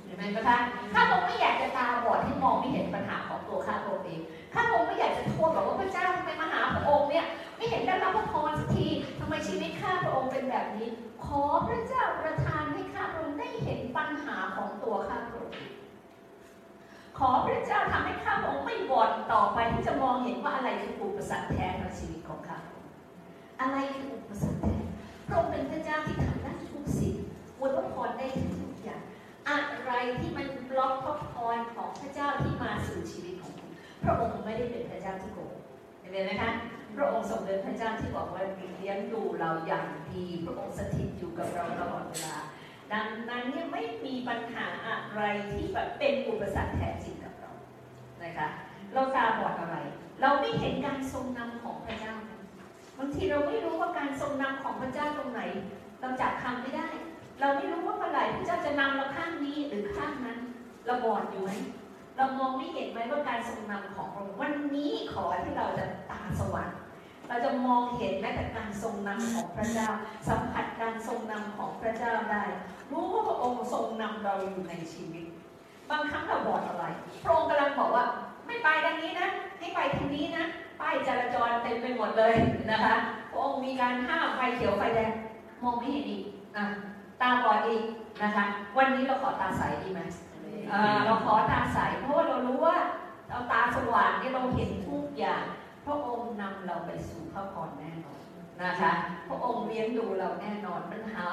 [0.05, 0.59] เห็นไหมคะ
[0.95, 4.21] ข้าพระองค์ไม่อยากจะตาบอดให้มองไม่เห็นปัญหาของตัวข้าพระองค์เอง
[4.55, 8.89] ข้าพระองค์ไม่อยากจะโทษบอกว่าพระเจ้าทำไมมาหาพระองค์เนี่ยไม่เห็นได้รับพระพรสักที
[9.21, 10.89] ทำไมชีวิตข้าพระองค์เป็นแบบนี้
[11.25, 15.55] ขอพระเจ้าประทานให้ข้าพระองค์ได้เห็นปัญหาของตัวข้าพระองค์
[17.19, 22.93] ขอพระเจ้าทำให้ข้าพระองค์ไม่บอดต่อไปที่จะมองเห็นว่าอะไรคืออุปสรรคแท้ในชีวิตของข้าพระองค์
[23.61, 24.19] อะไรคืออุ
[25.29, 27.17] ประองค์เป็นพระเจ้าที่ทำได้ทุกสิ่ง
[27.59, 28.27] อวยพรได้
[28.61, 29.03] ทุกอย่าง
[29.49, 33.71] อะไรที่มันบล็อกพระพรของพระเจ้าที่มาสู่ชีวิตของคุณ
[34.05, 35.53] พระองค์ไม่ได้เป็นพระเจ้าที่โกง
[36.01, 36.51] เห็นไหมคะ
[36.97, 38.43] พระองค์ทรงเป็นพระเจ้าที่บอกว่า
[38.77, 42.37] เลี้ยงดูเราอย่างดี พระองค์สถิตอยู่กับเราตลอดเวลา
[42.93, 45.23] ดังนั้นเนี่ยไม่มีปัญหาอะไร
[45.53, 47.53] ที่แบบเป็นอุปสรรคแท้จริงกับเรา
[48.23, 48.49] นะคะ
[48.95, 49.77] เราตาบอดอะไร
[50.21, 52.15] เราไม่เห็นการทรงนำของพระเจ้า
[52.99, 55.43] บางทีเราไม่รู้ว่าการทรงนำของพระเจ้าตรงไหน
[56.01, 56.89] เราจับคำไม่ได้
[57.41, 60.39] เราไม่รู้ว่าเมื่อไหร่พระเจ้าจะนำเราข้างนี้หรือข้างนั้น
[60.87, 61.51] เราบอดอยู่ไหม
[62.17, 66.71] เรามองไม่เห็นไหมว่าการทรงนำของพระองค์วันนี้ขอที่เราจะตาสว่าง
[67.29, 69.89] เราจะมองเห็นแม้แต่การทรงนำของพระเจ้า
[70.29, 72.45] สัมผัสการทรงนำของพระเจ้าได้
[72.91, 75.27] รู้ว่าพระองค์ทรงนำเราอยู่ในชีวิต
[75.91, 76.85] บางครั้งเราบอดอะไร
[77.25, 78.05] พระองค์กำลังบอกว่า
[78.47, 80.45] ไม่ไปทางนี้นะให้ไปทางนี้นะ
[80.81, 82.35] ป้ายจราจรเต็มไปหมดเลย
[82.71, 82.95] นะคะ
[83.31, 85.13] พระองค์มีการห้ามไฟเขียวไฟแดง
[85.63, 86.23] มองไม่เห็นอีก
[86.57, 86.65] อะ
[87.21, 87.85] ตาบอดอีก
[88.23, 88.45] นะคะ
[88.79, 90.01] วันนี้เราขอตาใสดีไหม
[90.73, 92.77] อ่าเราขอตาใสเพราะว่าเรารู้ว่า
[93.29, 98.21] เราตาสว่างเนี่ยเราเห็นทุกอย่างพ ระองค์นำเราไปสู่พระพรแน่นอน
[98.63, 98.93] นะคะ
[99.29, 101.27] พระองค์เลี้ยงดูเราแน่นอนปัญหา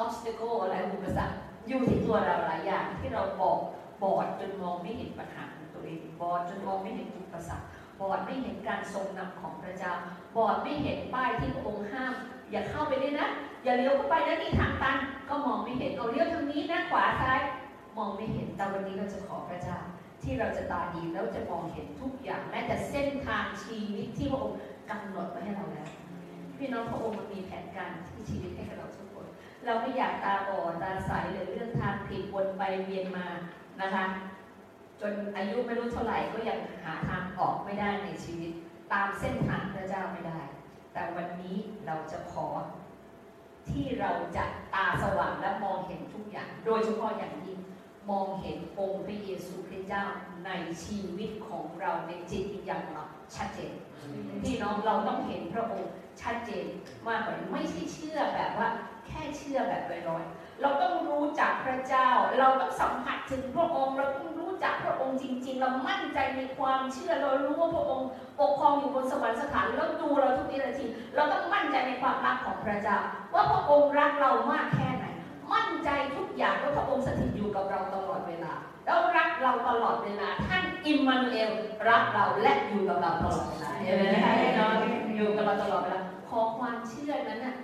[0.00, 1.36] obstacle อะไรอุปสรรค
[1.68, 3.58] อยู่ที่ตัวเราหลายอย่างที่เราบอก
[4.02, 7.66] บอดจนมองไม่เห็นปัญหาของตัวเองบอดจนมองไม่เห็นอุปสรรค
[8.00, 9.92] บอดไม่เห็นการทรงนำของพระเจ้า
[10.36, 12.14] บอดไม่เห็นป้ายที่พระองค์ห้าม
[12.50, 13.28] อย่าเข้าไปเลยนะ
[13.64, 14.96] อย่าเลี้ยวเข้าไปนะนี่ทางตัน
[15.28, 17.40] ก็มองไม่เห็นเอาเลี้ยวทางนี้นะขวาซ้าย
[17.96, 19.78] มองไม่เห็นแต่วันนี้เราจะขอพระเจ้า
[20.22, 24.58] ที่เราจะตาดีแล้วจะมองเห็นทุกอย่างแม้แต่เส้นทางชีวิตที่พระองค์
[24.90, 25.88] กำหนดไว้ให้เราแล้ว
[26.56, 29.26] พี่น้องพระองค์มันมีแผนการที่ชีวิตให้กับเราทุกคน
[29.64, 33.26] เราไม่อยากตาบอดตาใสหรือเรื่องทางผิดวนไปเวียนมา
[33.80, 34.06] นะคะ
[35.00, 38.52] จนอายุไม่รู้เท่าไหร่ก็ยังหาทางออกไม่ได้ในชีวิต
[38.92, 40.40] ตามเส้นทางพระเจ้าไม่ได้
[40.92, 41.56] แต่วันนี้
[41.86, 42.46] เราจะขอ
[43.68, 47.58] ที่เราจะตาสว่างและมองเห็นทุกอย่าง โดยเฉพาะอย่างยิ่ง
[48.08, 50.04] มองเห็นองค์พระเยซูคริสต์เจ้า
[50.46, 50.50] ใน
[50.84, 53.72] ชีวิตของเราในจิตวิญญาณของเราชัดเจน
[54.42, 56.66] พี่น้องเราต้องเห็นพระองค์ชัดเจน
[57.06, 58.68] มากกว่านี้ไม่ใช่เชื่อแบบว่า
[59.06, 62.08] แค่เชื่อแบบลอยๆเราต้องรู้จักพระเจ้า
[62.38, 68.08] เราต้องสัมผัสถึงพระองค์ เราต้องรู้จักพระองค์จริง ๆ เรามั่นใจในความเชื่อเรารู้ว่าพระองค์
[68.38, 72.98] ปกครองอยู่บนสวรรค์สถานแล้วดูเราทุกวินาทีเราต้องมั่นใจในความรักของพระเจ้า
[73.34, 74.99] ว่าพระองค์รักเรามากแค่ไหน
[75.52, 78.52] มั่นใจทุกอย่างว่าพระองค์สถิตอยู่กับเราตลอดเวลา
[78.84, 81.50] แล้วรักเราตลอดเวลา ท่านอิมมานูเอล
[81.88, 84.72] รักเราและอยู่กับเราตลอดเวลาเห็นไหมคะพี่น้อง
[85.16, 87.56] อยู่กับเราตลอดเวลา ขอความเชื่อนั้นน่ะ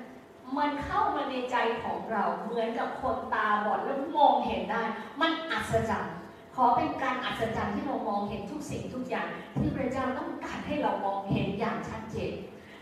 [0.56, 4.82] มันเข้ามาในใจของเราเหมือนกับคนตาบอดแล้วมองเห็นได้
[5.20, 6.14] มันอัศจรรย์
[6.54, 9.28] ขอเป็นการอัศจรรย์ที่เรามองเห็นทุกสิ่งทุกอย่าง
[9.60, 12.32] ที่พระเจ้าต้องการให้เรามองเห็นอย่างชัดเจน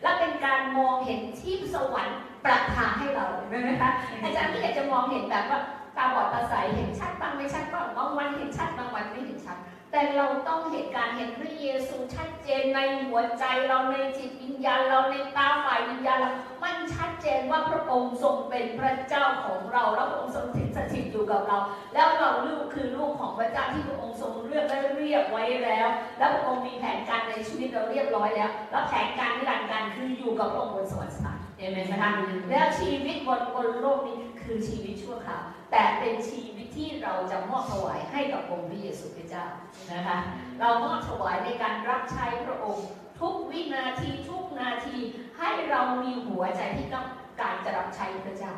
[0.05, 3.91] และเป็นการมองเห็นที่สวรรค์ประทานให้เราเห็นไหมคะ
[4.25, 5.59] อาจารย์ไม่อยากจะมองเห็นแบบว่า
[5.97, 9.57] ตาบอดตาใสเห็นชัดบางไม่ชัดบางบางวันเห็นชัดบางวันไม่เห็นชัด
[9.97, 16.31] แต่เราต้องเห็นการเห็นพระเยซูชัดเจนในหัวใจเราในจิตวิญญาณเราในตาฝ่ายวิญญาณเรา
[16.63, 21.59] มันชัดเจนว่าพระองค์ทรงเป็นพระเจ้าของเราแล้วพระองค์ทรงสถิตอยู่กับเรา
[21.95, 32.11] แล้วเราลูกคือลูกของพระเจ้าที่พระองค์ทรงเลือกและเรียกไว้แล้ว แล้วพระองค์มีแผนการในชีวิตเราเรียบร้อยแล้ว แล้วแผนการนิรันดร์การคืออยู่กับพระองค์บนสวรรค์สถานเห็นไหมคะ
[32.51, 36.41] แล้วชีวิตบนบนโลกนี้คือชีวิตชั่วคราวแต่เป็นชี
[36.75, 39.47] ที่เราจะมอบถวายให้กับองค์พระเยซูคริสต์เจ้า
[39.93, 40.19] นะคะ
[40.61, 42.87] เรามอบถวายในการรับใช้พระองค์
[43.21, 44.97] ทุกวินาทีทุกนาที
[45.39, 47.07] ให้เรามีหัวใจที่ต้อง
[47.41, 48.55] การจะรับใช้พระเจ้า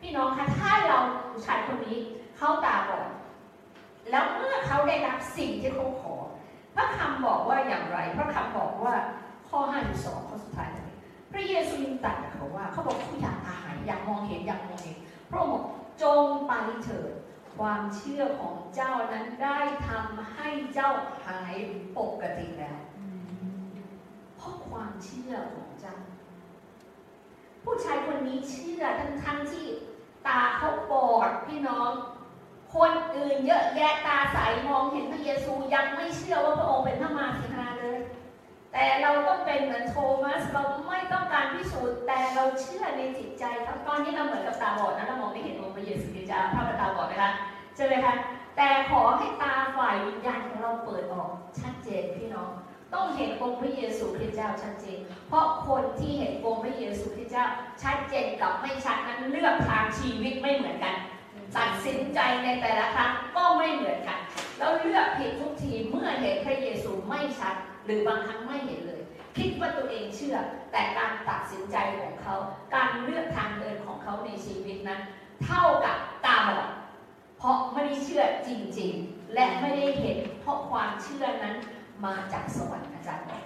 [0.00, 0.98] พี่น้องคะถ้าเรา
[1.30, 1.98] ผู้ชายคนนี้
[2.38, 3.08] เข้าตาบอด
[4.10, 6.14] แล้วเมื่อเขาได้รับสิ่งที่เขาขอ
[6.74, 8.94] พระคำบอกว่าอย่างไร พระคำบอกว่า
[9.48, 9.58] ข้อ
[9.94, 10.92] 52ข้อสุดท้ายเลย
[11.32, 14.96] พระเยซูยังตรัสกับเขาว่าเขาบอกเขาอยากตาหายอยากมองเห็นอยากมองเห็น
[15.30, 15.64] พระองค์บอก
[16.02, 16.52] จงไป
[16.84, 17.12] เถิด
[17.58, 20.90] ความเชื่อของเจ้านั้นได้ทำให้เจ้า
[21.24, 21.54] หาย
[21.98, 22.80] ปกติแล้ว
[24.36, 25.96] เพราะความเชื่อของเจ้า
[27.64, 29.66] ผู้ชายคนนี้เชื่อทั้งทั้งๆที่
[30.26, 31.90] ตาเขาบอดพี่น้อง
[32.74, 34.38] คนอื่นเยอะแยะตาใส
[34.68, 37.98] มองเห็นพระเยซูยังไม่เชื่อว่าพระองค์เป็นพระมาสิหาเลย
[38.72, 47.32] แต่เราต้องเป็นเหมือนโทมัสเราไม่ต้องการพิสูจน์แต่เราเชื่อในจิตใจครับตอนนี้เราเหมือนกับตาบอดนะเรามองไม่เห็นอง ระเยซูคริสต์เจ้าเท่ากับตาบอดไหมคะ
[47.76, 48.14] ใช่ไหมคะ
[48.56, 52.50] แต่ขอให้ตาฝ่ายวิญญาณของเราเปิดออกชัดเจนพี่น้อง
[52.94, 57.46] ต้องเห็นองค์พระเยซูคริสต์เจ้าชัดเจน เพราะคนที่เห็นองค์พระเยซูคริสต์เจ้า
[57.82, 60.94] ชัดเจนกับไม่ชัดนั้นเลือกทางชีวิตไม่เหมือนกัน
[61.56, 64.18] ตัดสินใจในแต่ละครั้งก็ไม่เหมือนกัน
[64.58, 69.02] แล้วเลือกผิดทุกทีเมื่อเห็นพระเยซูไม่ชัด หรือบางครั้งไม่เห็นเลย
[69.38, 70.36] คิดว่าตัวเองเชื่อ
[70.72, 72.34] แต่การตัดสินใจของเขา
[72.74, 75.00] การเลือกทางเดินของเขาในชีวิตนั้น
[75.44, 76.68] เท่ากับตาบอด
[77.38, 81.56] เพราะไม่ได้เชื่อจริง ๆ และไม่ได้เห็นเพราะความเชื่อนั้น
[82.04, 83.42] มาจากสวรรค์อาจารย์บอก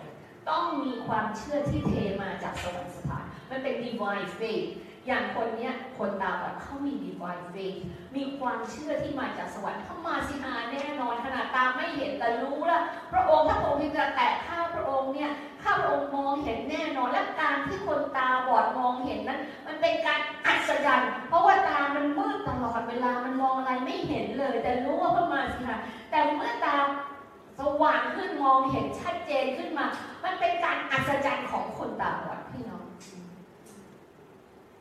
[0.51, 4.69] ต้องมีความเชื่อที่เทมาจากสวรรค์สถาน มันเป็น divine faith
[5.07, 7.81] อย่างคนเนี้ยคนตาบอดเขามี divine faith
[8.17, 12.81] มีความเชื่อที่มาจากสวรรค์เขามาสิหาแน่นอนขนาดตาไม่เห็นแต่รู้ละ
[13.13, 15.31] พระองค์ถ้าพระองค์จะแตะข้าพระองค์เนี่ย
[15.63, 25.77] ข้าพระองค์มองเห็นแน่นอนและการที่คนตาบอดมองเห็นนั้น มันเป็นการอัศจรรย์เพราะว่าตามันมืดตลอดเวลามันมองอะไรไม่เห็นเลย แต่รู้ว่าพระมาสิหา
[26.11, 26.77] แต่เมื่อตา
[27.59, 29.87] สว่างขึ้นมองเห็นชัดเจนขึ้นมา
[30.25, 32.36] มันเป็นการอัศจรรย์ของคนตาบอด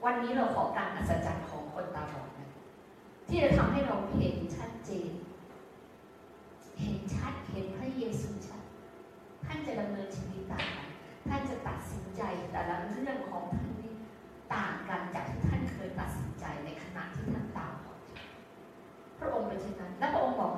[0.05, 2.49] วันนี้เราขอการอัศจรรย์ของคนตาบอดนะ
[3.27, 5.11] ที่จะทำให้เราเห็นชัดเจน
[6.81, 8.61] เห็นชัดเห็นพระเยซูชัด
[9.45, 10.87] ท่านจะดำเนินชีวิตต่างกัน
[11.27, 13.93] ท่านจะตัดสินใจแต่ละเรื่องของท่านนี่
[14.53, 17.99] ต่างกันจากที่ท่านเคยตัดสินใจในขณะที่ท่านตาบอด
[19.19, 20.51] พระองค์เป็นเช่นนั้น และพระองค์บอก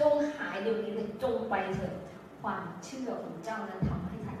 [0.00, 1.94] จงหายเดี๋ยวนี้เลยจงไปเถิด
[2.42, 4.40] ความเชื่อของเจ้านั้นทำให้ท่าน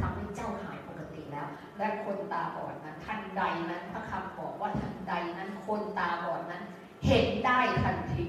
[0.00, 0.89] ทำให้เจ้าหายป
[1.32, 6.62] แล้ว และคนตาบอดนั้นทันใดนั้นพระคำบอกว่าทันใดนั้นคนตาบอดนั้น
[7.06, 8.24] เห็นได้ทันที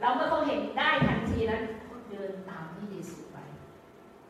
[0.00, 3.38] แล้วเมื่อเขาเห็นได้ทันทีนั้นเขาเดินตามพระเยซูไป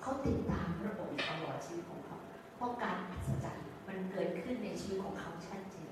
[0.03, 2.17] เขาติดตามพระองค์ตลอดชีวิตของเขา
[2.57, 5.91] เพราะการอัศจรรย์มันเกิดขึ้นในชีวิตของเขาชัดเจน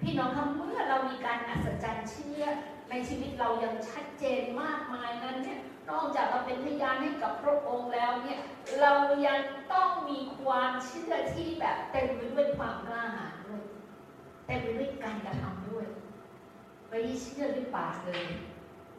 [0.00, 2.44] พี่น้องคะเมื่อเรามีการอัศจรรย์เชื่อ
[2.90, 8.40] ในชีวิตเรายังชัดเจนมากมายนั้นเนี่ย นอกจากเราเป็นพยานให้กับพระองค์แล้วเนี่ย
[8.80, 8.92] เรา
[9.26, 9.40] ยัง
[9.72, 13.62] ต้องมีความเชื่อที่แบบเต็มไปด้วยความกล้าหาญด้วย
[14.46, 15.86] เต็มไปด้วยการกระทำด้วย
[16.88, 18.24] ไม่ได้เชื่อด้วยปากเลย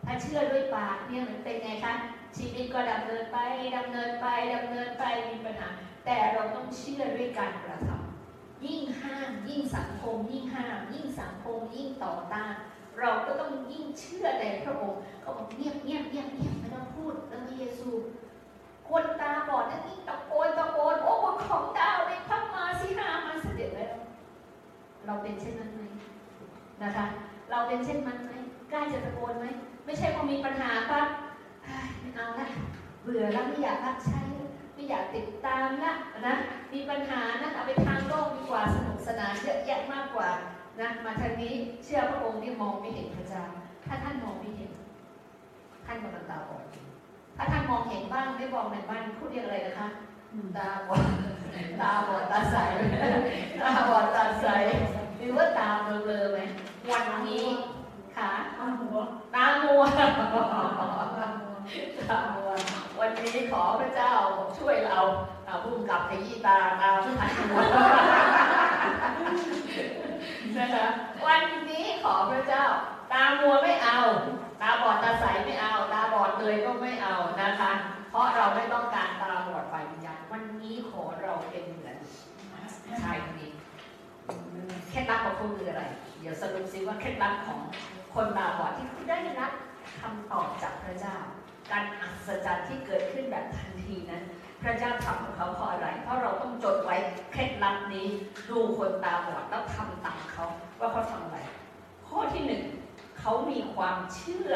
[0.06, 1.94] ถ้าเชื่อด้วยปากเนี่ยมันเป็นไงคะ
[2.38, 3.38] ชีวิตก็ดำเนินไป
[3.78, 5.70] ดำเนินไปดำเนินไปมีปัญหา
[6.06, 12.54] แต่เราต้องเชื่อด้วยการกระทำยิ่งห้ามยิ่งสังคม ยิ่งห้าม ยิ่งสังคมยิ่งต่อต้าน
[13.00, 17.90] เราก็ต้องยิ่งเชื่อในพระองค์เขาบอกเงียบเงียบเงียบเงียบไม่ต้องพูดเรื่องพระเยซู
[18.90, 23.96] คนตาบอดนั่นยิ่ตะโกนตะโกนโอ้บนของดาวในพระมาสิหามาเสด็จแล้ว
[25.06, 25.82] เราเป็นเช่นนั้นไหม
[26.84, 27.06] นะคะ
[27.52, 28.32] เราเป็นเช่นนั้นไหม
[28.72, 29.46] กล้าจะตะโกนไหม
[29.86, 31.08] ไม่ใช่พอมีปัญหาปั๊บ
[32.00, 32.48] ไม่เอาละ
[33.04, 34.22] เบื่อแล้วไม่อยากรับใช้
[34.74, 35.94] ไม่อยากติดตามละ
[36.28, 36.36] นะ
[36.74, 40.30] มีปัญหานะเอาไปทางโลกดีกว่าสนุกสนานเยอะแยะมากกว่า
[40.80, 43.44] นะมาทางนี้เชื่อพระองค์ที่มองไม่เห็นพระเจ้า
[43.86, 44.72] ถ้าท่านมองไม่เห็น
[45.86, 46.64] ท่านกำลังตาบอด
[47.38, 49.88] ถ้าท่านมองเห็นบ้างไม่บอกในบ้านพูดเรียกอะไรนะคะ
[50.58, 51.04] ตาบอด
[51.82, 52.56] ตาบอดตาใส
[53.62, 54.48] ตาบอดตาใส
[55.18, 56.40] หรือว่าตาเบลอไหม
[56.92, 57.46] วันนี้
[58.16, 58.98] ค่ะตามัว
[59.36, 59.82] ตามัว
[63.00, 64.12] วันนี้ขอพระเจ้า
[64.58, 65.00] ช่วยเรา
[65.64, 67.60] พุ่มกับขยี้ตาตาทันมัว
[70.60, 70.86] นะคะ
[71.28, 72.66] วันนี้ขอพระเจ้า
[73.12, 74.00] ตามัวไม่เอา
[74.62, 77.72] ตาบอดตาใสไม่เอา ตาบอดเลยก็ไม่เอานะคะ
[78.10, 81.98] เพราะเราไม่ต้องการตาบอดฝ่ายวิญญาณวันนี้ขอเราเป็นเหมือน
[83.02, 83.52] ชายคนนี้
[84.90, 85.84] เคล็ดลับของเขาคืออะไร
[86.20, 87.60] เดี๋ยวสรุปซิว่าเคล็ดลับของ
[88.14, 89.52] คนตาบอดที่ได้รับ
[90.02, 91.16] คำตอบจากพระเจ้า
[91.72, 94.24] การอัศจรรย์ที่เกิดขึ้นแบบทันทีนั้น
[94.64, 96.96] พระเจ้าทำของเขาเพราะอะไร เพราะเราต้องจดไว้
[97.32, 98.08] เคล็ดลับนี้
[98.50, 100.46] ดูคนตาบอดแล้วทำตามเขา
[100.80, 101.38] ว่าเขาทำอะไร
[102.08, 102.64] ข้อที่หนึ่ง
[103.20, 104.52] เขามีความเชื่อ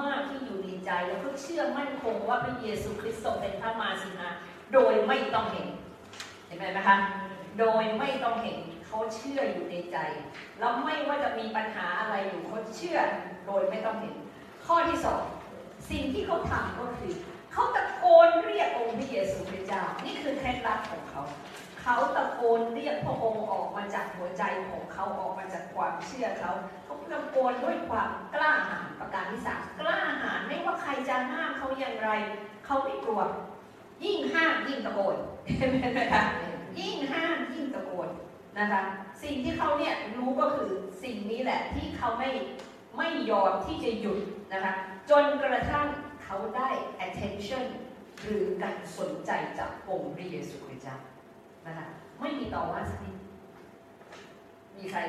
[0.00, 4.28] มาก ๆ ที่อยู่ในใจ แล้วก็เชื่อมั่นคงว่าพระเยซูคริสต์ทรงเป็นพระมาสินา
[4.72, 5.68] โดยไม่ต้องเห็น
[6.46, 6.96] เห็นไหมนะคะ
[7.58, 9.96] โดยไม่ต้องเห็นเขาเชื่ออยู่ในใจ
[10.58, 12.98] แล้วไม่ว่าจะมีปัญหาอะไรอยู่เขาเชื่อ
[13.46, 14.16] โดยไม่ต้องเห็น
[14.66, 15.22] ข้อที่สอง
[15.90, 17.14] สิ่งที่เขาทำก็คือ
[17.60, 21.22] เขาตะโกนเรียกองค์พระเยซูคริสต์เจ้านี่คือเคล็ดลับของเขา
[21.80, 26.52] เขาตะโกนเรียกพระองค์ออกมาจากหัวใจของเขาออกมาจากความเชื่อเขา
[26.84, 32.10] เขาตะโกนด้วยความกล้าหาญประการที่สามกล้าหาญไม่ว่าใครจะห้ามเขาอย่างไร
[32.64, 33.20] เขาไม่กลัว
[34.04, 35.16] ยิ่งห้ามยิ่งตะโกน
[35.98, 36.22] นะคะ
[36.78, 38.08] ยิ่งห้ามยิ่งตะโกน
[38.58, 38.80] นะคะ
[39.22, 40.70] สิ่งที่เขาเนี่ยรู้ก็คือ
[41.02, 42.30] สิ่งนี้แหละที่เขาไม่
[42.96, 44.18] ไม่ยอมที่จะหยุด
[44.52, 44.72] นะคะ
[45.10, 45.86] จนกระทั่ง
[46.32, 46.70] เขาได้
[47.06, 47.64] attention
[48.22, 50.96] หรือการสนใจจากองค์พระเยซูคริสต์เจ้า
[51.66, 51.86] นะคะ
[52.20, 53.16] ไม่มีต่อว่าสักนิด
[54.76, 55.00] มีใคร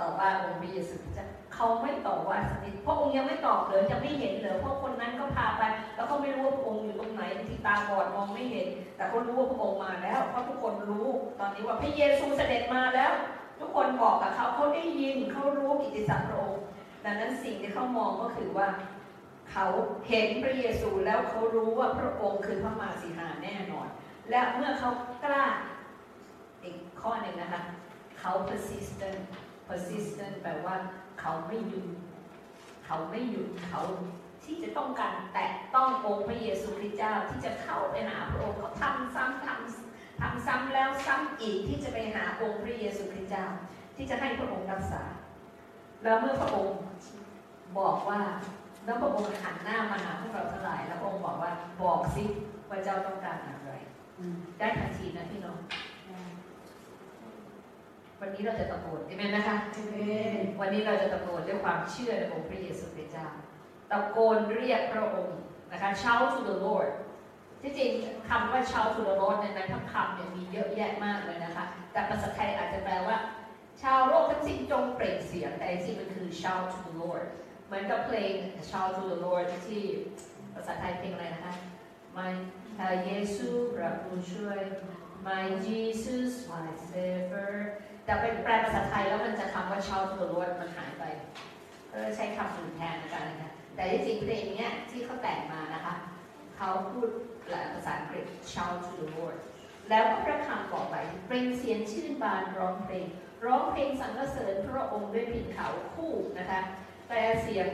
[0.00, 5.62] ต่อว่าองค์พระเยซูคริสต์เจ้าเขาไม่ต่อว่าสักนิดเพราะองค์ยังไม่ตอบเลยยังไม่เห็นเลยเพราะคนนั้นก็พาไป
[5.94, 11.06] แล้วเขาไม่รู้ว่าพระองค์อยู่ตรงไหนที่ตาบอดมองไม่เห็น แต่เขารู้ว่าพระองค์มาแล้ว เพราะทุกคนรู้
[11.38, 13.12] ตอนนี้ว่าพระเยซูเสด็จมาแล้ว
[13.60, 16.62] ทุกคนบอกกับเขาเขาได้ยินเขารู้กิตติศักดิ์พระองค์
[17.04, 18.68] ดังนั้นสิ่งที่เขามองก็คือว่า
[19.52, 19.66] เขา
[20.08, 23.88] เห็นพระเยซูแล้วเขารู้ว่าพระองค์คือพระมาสีหาแน่นอน
[24.30, 24.90] และเมื่อเขา
[25.24, 25.46] กล้า
[26.62, 27.62] อีกข้อหนึ่งนะคะ
[28.20, 29.20] เขา persistent
[29.68, 30.76] persistent แปลว่า
[31.20, 31.86] เขาไม่หยุด
[32.86, 33.82] เขาไม่หยุดเขา
[34.44, 43.46] ที่จะต้องการแตะต้ององค์พระเยซูคริสต์เจ้าที่จะเข้าไปหาพระองค์เขาทำซ้ำทำทำซ้ำแล้วซ้ำอีกที่จะไปหาองค์พระเยซูคริสต์เจ้า
[43.96, 45.02] ที่จะให้พระองค์รักษา
[46.02, 46.78] แล้วเมื่อพระองค์
[47.78, 48.20] บอกว่า
[48.84, 51.50] แล้วพระองค์หันหน้ามาหาพวกเราทั้งหลาย แล้วพระองค์บอกว่า
[51.82, 52.24] บอกสิ
[52.68, 53.72] ว่าเจ้าต้องการอะไร
[54.58, 55.58] ได้ทันทีนะพี่น้อง
[58.20, 59.56] วันนี้เราจะตะโกนใช่ไหมนะคะ
[60.60, 63.26] วันนี้เราจะตะโกนด้วยความเชื่อในองค์พระเยซูคริสต์เจ้า
[63.90, 65.38] ตะโกนเรียกพระองค์
[65.72, 66.90] นะคะ shout to the Lord
[67.62, 67.90] ที่จริง
[68.28, 73.16] คำว่า shout to the Lord ในนั้นทั้งคำเนี่ยมีเยอะแยะมากเลยนะคะ แต่ภาษาไทยอาจจะแปลว่า
[73.82, 77.26] ชาวโลกทั้งสิ้นจงเปล่งเสียงแต่จริงๆมันคือ shout to the Lord
[77.70, 78.34] เหมือนกับเพลง
[78.70, 79.84] shout to the Lord ที่
[80.54, 81.54] ภาษาไทยเพลงอะไรนะคะ
[82.16, 82.32] My
[82.76, 84.60] พระเยซูพระผู้ช่วย
[85.26, 87.54] My Jesus my Savior
[88.04, 91.04] แต่เป็นแปลภาษาไทยแล้วมันจะคำว่า shout to the Lord มันหายไป
[91.90, 95.94] ก็ใช้คำอื่นแทนกันนะคะแต่ที่จริงเพลงเนี้ยที่เขาแต่งมานะคะ
[96.56, 97.08] เขาพูด
[97.74, 99.38] ภาษาอังกฤษ shout to the Lord
[99.90, 103.06] แล้วก็พระคำบอกไว้เปล่งเสียงชื่นบานร้องเพลง
[103.44, 106.60] ร้องเพลงสรรเสริญพระองค์ด้วยพินเขาคู่นะคะ
[107.10, 107.68] แปลเสียง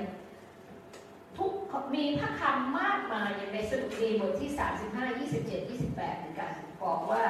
[1.36, 1.52] ทุก
[1.94, 4.50] มีพระคำมากมายอย่างในสดุดีบทที่
[4.90, 7.24] 35 27 28เหมือนกันบอกว่า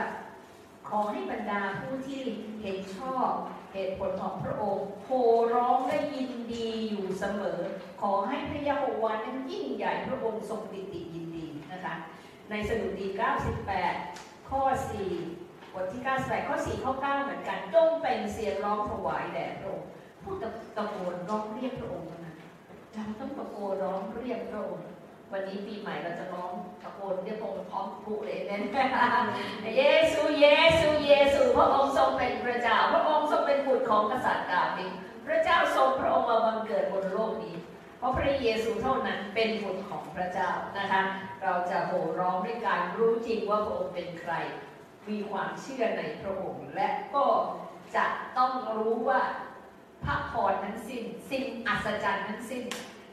[0.89, 2.23] ขอให้บรรดาผู้ที่
[2.63, 3.31] เห็นชอบ
[3.73, 5.11] เหตุผลของพระองค์โห
[5.55, 7.61] ร้องและยินดีอยู่เสมอ
[8.01, 11.95] ขอให้พระยาโฮวานั้นยิ่งใหญ่พระองค์ทรงติติยินดีนะคะ
[12.51, 13.07] ในสดุดี
[13.79, 14.63] 98 ข้อ
[15.21, 19.89] 4 บทที่ 98 ข้อ 4 ข้อ 9 เหมือนกันจงเป็นเสียงร้องถวายแด่พระองค์
[20.27, 20.39] พูด
[20.77, 22.35] ตะโกนร้องเรียกพระองค์นะ
[22.93, 24.87] เราต้องตะโกนร้องเรียกพระองค์
[25.33, 28.63] วันนี้ปีใหม่เราจะร้องตะโกนเรียกพระองค์พร้อมพูเลยเน้น
[29.79, 30.49] เยซูเย
[30.81, 34.93] ซูเยซูพระองค์ทรงเป็นพระเจ้า พระองค์ทรงเป็นบุตรของกษัตริย์ดาวิด
[35.27, 37.57] พระเจ้าทรงพระองค์มาบังเกิดบนโลกนี้
[37.99, 41.03] เพราะพระเยซูเท่านั้นเป็นบุตรของพระเจ้านะคะ
[41.43, 44.33] เราจะโห่ร้องด้วยการรู้จริงว่าพระองค์เป็นใคร
[45.09, 47.27] มีความเชื่อในพระองค์และก็
[47.97, 48.07] จะ
[48.39, 49.21] ต้องรู้ว่า
[50.07, 52.65] พระพรทั้งสิ้น สิ่งอัศจรรย์ทั้งสิ้น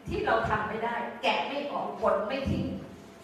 [0.08, 2.66] ที่เราทำไม่ได้ แกะไม่ออกกดไม่ทิ้ง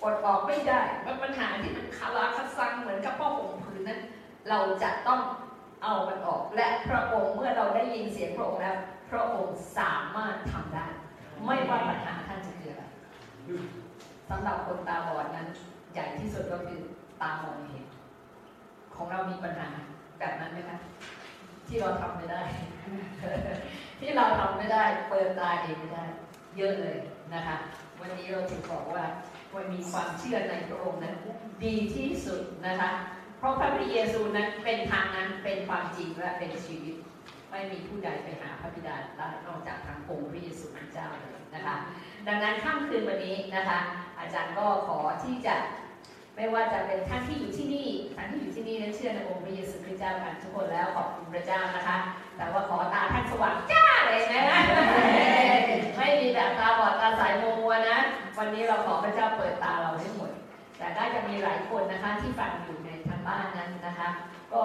[0.03, 4.01] กดออกไม่ได้มันปัญหาที่มันคาราคัซังเหมือนกับพ่อห่มผืนนั้น
[4.49, 5.21] เราจะต้อง
[5.83, 8.75] เอามันออก และพระองค์เมื่อเราได้ยินเสียงพระองค์แล้ว
[9.09, 10.87] พระองค์สามารถทำได้
[11.45, 12.83] ไม่ว่าปัญหาท่านจะคืออะไร
[14.29, 15.47] สำหรับคนตาบอดนั้น
[15.93, 16.79] ใหญ่ที่สุดก็คือ
[17.21, 17.85] ตามองเห็น
[18.95, 19.67] ของเรามีปัญหา
[20.19, 20.79] แบบนั้นไหมคะ
[21.69, 22.43] ที่เราทำไม่ได้
[23.99, 26.05] ที่เราทำไม่ได้เปิดตาเองไม่ได้
[26.57, 26.97] เยอะเลย
[27.33, 27.57] นะคะ
[27.99, 29.03] วันนี้เราถึงบอกว่า
[29.55, 31.15] วันมีความเชื่อในพระองค์นั้น
[31.65, 32.91] ดีที่สุดนะคะ
[33.37, 36.95] เพราะพระเยซูนั้นเป็นทางนั้นเป็นความจริงและเป็นชีวิต
[37.51, 41.75] ไม่มีผู้ใดไปหาพระบิดาได้นอกจากทางองค์พระเยซูคริสต์เจ้าเลยนะคะ
[42.27, 43.79] ดังนั้นค่ำคืนวันนี้นะคะ
[44.19, 45.55] อาจารย์ก็ขอที่จะ
[46.39, 51.97] ไม่ว่าจะเป็นท่านที่อยู่ที่นี่ท่านที่อยู่ที่นี่นั้นเชื่อในองค์พระเยซูคริสต์เจ้ากันทุกคนแล้วขอบคุณพระเจ้านะคะ
[52.37, 54.43] แต่ว่าขอตาท่านสว่างจ้าเลยนะ
[55.97, 57.99] ไม่มีแบบตาบอดตาสายมัวมัวนะ
[58.37, 60.31] วันนี้เราขอพระเจ้าเปิดตาเราให้หมด
[60.77, 64.09] แต่ก็จะมีหลายคนนะคะที่ฟังอยู่ในทางบ้านนั้นนะคะ
[64.53, 64.63] ก็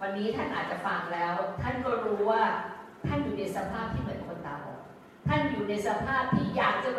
[0.00, 2.42] วันนี้ท่านอาจจะฟังแล้ว ท่านก็รู้ว่า
[3.06, 4.80] ท่านอยู่ในสภาพที่เหมือนคนตาบอด
[5.28, 6.90] ท่านอยู่ในสภาพที่อยากจะ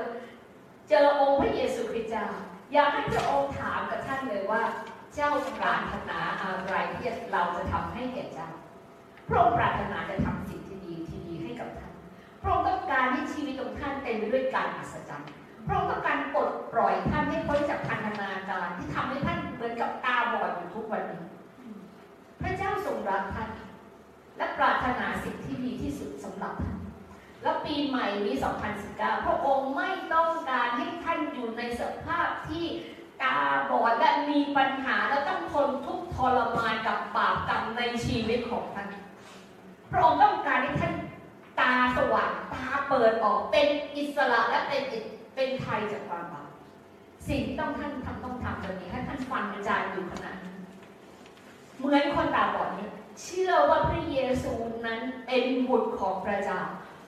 [0.90, 2.28] เจอองค์พระเยซูคริสต์เจ้า
[2.74, 4.64] อยากให้พระองค์ถามกับท่านเลยว่า
[5.16, 8.50] เจ้าปรารถนาอะไรที่เราจะทำให้แก่เจ้า
[9.28, 11.94] พระองค์ปรารถนาจะทำสิ่งที่ดีที่ดีให้กับท่าน
[12.42, 15.30] พระองค์ต้องการให้ชีวิตของท่านเต็มไปด้วยการอัศจรรย์
[15.68, 21.24] พระองค์ต้องการปลดปล่อยท่านให้พ้นจากพันธนาการที่ทำให้ท่านเหมือนกับตาบอดอยู่ทุกวันนี้
[22.42, 23.50] พระเจ้าทรงรักท่าน
[24.38, 26.78] และปรารถนาสิ่งที่ดีที่สุดสำหรับท่าน
[27.42, 28.36] แล้วปีใหม่นี้
[28.80, 32.66] 2019 พระองค์ไม่ต้องการให้ท่านอยู่ในสภาพที่
[33.22, 33.36] ตา
[33.70, 38.88] บอดและมีปัญหาและต้องทนทุกทรมานกับบาปกรรมในชีวิตของท่าน
[39.92, 40.94] พระองค์ต้องการให้ท่าน
[41.60, 44.84] ตาสว่างตาเปิดออกเป็นอิสระและเป็น
[45.36, 46.50] เป็นไทยจากความบาป
[47.28, 50.56] สิ่งที่ต้องท่านทำต้องทำวันนี้ให้ท่านฟังอาจารย์อยู่ขนาดนี้
[51.78, 52.88] เหมือนคนตาบอดเนี้
[53.24, 54.54] เชื่อว่าพระเยซู
[54.86, 56.62] นั้นเป็นบุตรของพระเจ้า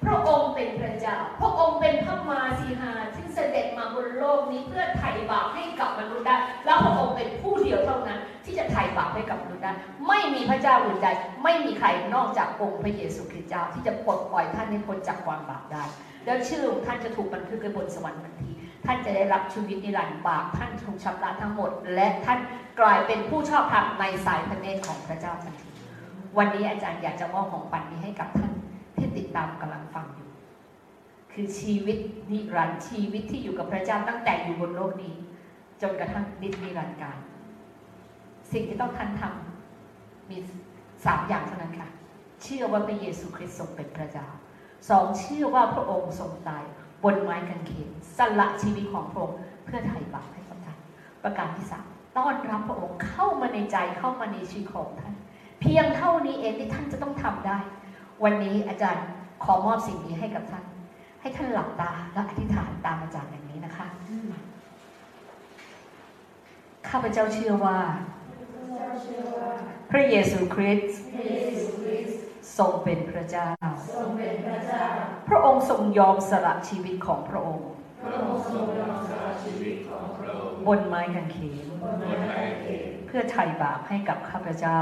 [0.05, 6.35] พระองค์เป็นพระเจ้า พระองค์เป็นพระมาสีหาที่เสด็จมาบนโลกนี้เพื่อไถ่บาปให้กับมนุษย์ได้
[6.65, 9.73] แล้วพระองค์เป็นผู้เดียวเท่านั้น ที่จะไถ่บาปให้กับมนุษย์ได้
[10.07, 11.07] ไม่มีพระเจ้าอื่นใด
[11.43, 15.83] ไม่มีใครนอกจากองค์พระเยซูคริสต์เจ้าที่จะปลดปล่อยท่านให้พ้นจากความบาปได้
[16.25, 22.39] แล้วชื่อของท่านจะถูกบันทึกไว้บนสวรรค์ทันทีท่ท่านจะได้รับชีวิตนิรันดร์บาปท่านถูกชำระทั้งหมด และท่าน
[22.79, 25.69] กลายเป็นผู้ชอบธรรมในสายพระเนตรของพระเจ้าทันที
[26.37, 28.51] วันนี้อาจารย์อยากจะมอบของขวัญนี้ให้กับท่าน
[28.99, 30.29] ที่ติดตามกำลังฟังอยู่
[31.33, 31.97] คือชีวิต
[32.31, 35.15] นิรันดร์ชีวิตที่อยู่กับพระเจ้าตั้งแต่อยู่บนโลกนี้
[35.81, 37.17] จนกระทั่งนินิรันดร์กาล
[38.51, 40.37] สิ่งที่ต้องท่านทำมี
[41.05, 41.89] สามอย่างเท่านั้นค่ะ
[42.41, 44.27] เชื่อว่าพระเยซูคริสต์ทรงเป็นพระเจ้า
[44.89, 46.63] สองเชื่อว่าพระองค์ทรงตาย
[47.03, 50.77] บนไม้กางเขนสละชีวิตของพระองค์เพื่อไถ่บาปให้กับท่าน
[51.23, 51.85] ประการที่สาม
[52.17, 55.13] ต้อนรับพระองค์เข้ามาในใจเข้ามาในชีวิตของท่าน
[55.61, 57.57] เพียงเท่านี้เองที่ท่านจะต้องทำได้
[58.23, 59.05] วันนี้อาจารย์
[59.43, 60.65] ขอมอบสิ่งนี้ให้กับท่าน
[61.21, 63.87] ให้ท่านหลับตาและอธิษฐานตามอาจารย์อย่างนี้นะคะ
[66.89, 67.79] ข้าพเจ้าเชื่อว่า
[69.91, 70.97] พระเยซูคริสต์
[72.57, 73.49] ทรงเป็นพระเจ้า
[75.27, 77.67] พระองค์ทรงยอมสละชีวิตของพระองค์
[80.67, 81.67] บนไม้กางเขน
[83.09, 84.79] เพื่อไถ่บาปให้กับข้าพเจ้า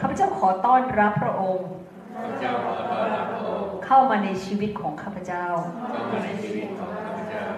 [0.00, 1.68] ข้าพเจ้าขอต้อนรับพระองค์
[3.86, 5.46] เข้ามาในชีวิตของข้าพเจ้า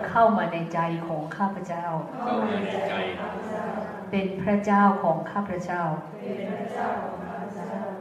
[0.09, 1.87] เข้ามาในใจของข้าพเจ้า
[4.11, 5.83] เป็นพระเจ้าของข้าพเจ้า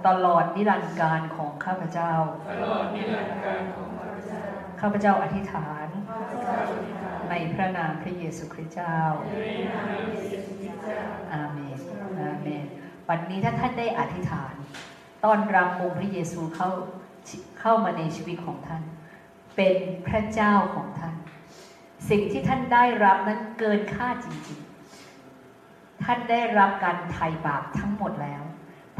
[0.07, 2.13] ตลอดนิรันดร์การของข้าพเจ้า
[4.79, 5.87] ข้าพเจ้าอธิษฐาน
[7.29, 8.97] ในพระนามพระเยซูคริสต์เจ้า
[11.33, 11.77] อาเมน
[12.21, 12.65] อาเมน
[13.09, 14.53] วันนี้ถ้าท่านได้อธิษฐาน
[15.23, 16.69] ต้อนรับองค์พระเยซูเข้า
[17.59, 18.83] เข้ามาในชีวิตของท่าน
[19.55, 19.75] เป็น
[20.07, 21.15] พระเจ้าของท่าน
[22.09, 28.43] สิ่งที่ท่านได้รับนั้นเกินค่าจริงๆ ท่านได้รับการไถ่บาปทั้งหมดแล้ว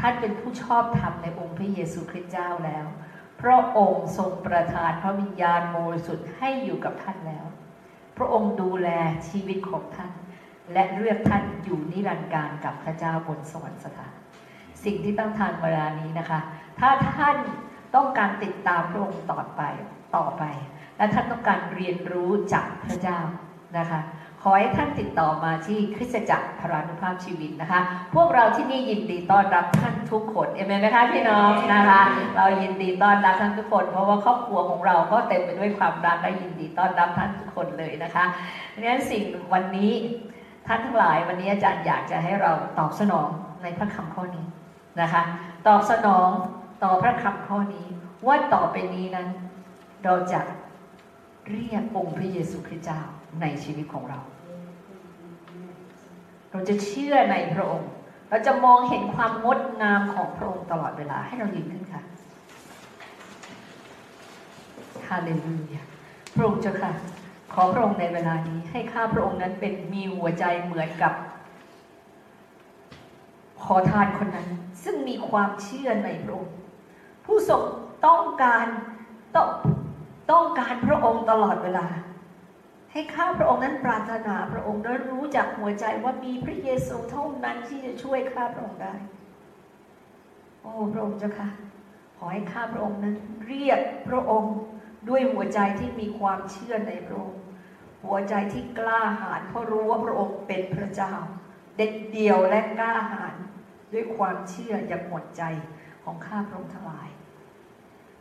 [0.00, 2.86] ท่านเป็นผู้ชอบธรรมในองค์พระเยซูคริสต์เจ้าแล้ว
[3.40, 7.46] พระองค์ทรงประทานพระวิญญาณบริสุทธิ์ให้อยู่กับท่านแล้ว
[8.16, 8.88] พระองค์ดูแล
[9.28, 10.12] ชีวิตของท่าน
[10.72, 14.14] และเลือกท่านอยู่นิรันดร์การกับพระเจ้าบนสวรรคสถาน
[14.84, 16.40] สิ่งที่ต้องทานเวลานี้นะคะ
[16.80, 17.36] ถ้าท่าน
[17.94, 19.62] ต้องการติดตามพระองค์ต่อไป
[20.16, 20.44] ต่อไป
[20.96, 23.18] และท่านต้องการเรียนรู้จากพระเจ้า
[23.78, 24.00] นะคะ
[24.48, 27.80] ขอให้ท่านติดต่อมาที่คริสตจักรพรานุภาพชีวิตนะคะ
[28.14, 32.00] พวกเราที่นี่ยินดีต้อนรับท่านทุกคนเอเมนไหมคะพี่น้องนะคะ
[32.36, 38.24] เรายินดีต้อนรับท่านทุกคน เพราะว่าครอบครัวของเราก็เต็มไปด้วยความรักและยินดีต้อนรับท่านทุกคนเลยนะคะ
[38.74, 39.22] ดังนั้นสิ่ง
[39.52, 39.92] วันนี้
[40.66, 43.28] ท่านทั้งหลายวันนี้อาจารย์อยากจะให้เราตอบสนอง
[43.62, 44.46] ในพระคำข้อนี้
[45.00, 45.22] นะคะ
[45.66, 46.28] ตอบสนอง
[46.82, 47.86] ต่อพระคำข้อนี้
[48.26, 49.28] ว่าต่อไปนี้นั้น
[50.04, 50.40] เราจะ
[51.50, 53.00] เรียกองค์พระเยซูคริสต์เจ้า
[53.40, 54.20] ในชีวิตของเรา
[56.56, 57.90] เราจะเชื่อในพระองค์
[58.28, 62.02] เราจะมองเห็นความงดงามของพระองค์ตลอดเวลาให้เรายืนขึ้นค่ะ
[65.08, 65.82] ฮาเลลูยา
[66.34, 66.92] พระองค์เจ้าค่ะ
[67.52, 71.12] ขอพระองค์ในเวลานี้ ให้ข้าพระองค์นั้นเป็นมีหัวใจเหมือนกับ
[73.62, 74.48] ขอทานคนนั้น
[74.84, 76.54] ซึ่งมีความเชื่อในพระองค์
[77.24, 77.62] ผู้ทรง
[78.06, 78.66] ต้องการ
[79.34, 79.48] ต้อง
[80.30, 81.86] ต้องการพระองค์ตลอดเวลา
[82.96, 88.94] ให้ข้าพระองค์นั้นปรารถนาพระองค์และรู้จักหัวใจว่ามีพระเยซูเท่านั้นที่จะช่วยข้าพระองค์ได้
[90.62, 91.48] โอ้พระองค์เจ้าค่ะ
[92.16, 93.16] ขอให้ข้าพระองค์นั้น
[93.46, 94.54] เรียกพระองค์
[95.08, 97.40] ด้วยหัวใจที่มีความเชื่อในพระองค์
[98.04, 101.14] หัวใจที่กล้าหาญเพราะรู้ว่าพระองค์เป็นพระเจ้า
[101.76, 103.34] เด็ดเดี่ยวและกล้าหาญ
[103.92, 105.42] ด้วยความเชื่ออย่างหมดใจ
[106.04, 107.08] ของข้าพระองค์ทั้งหลาย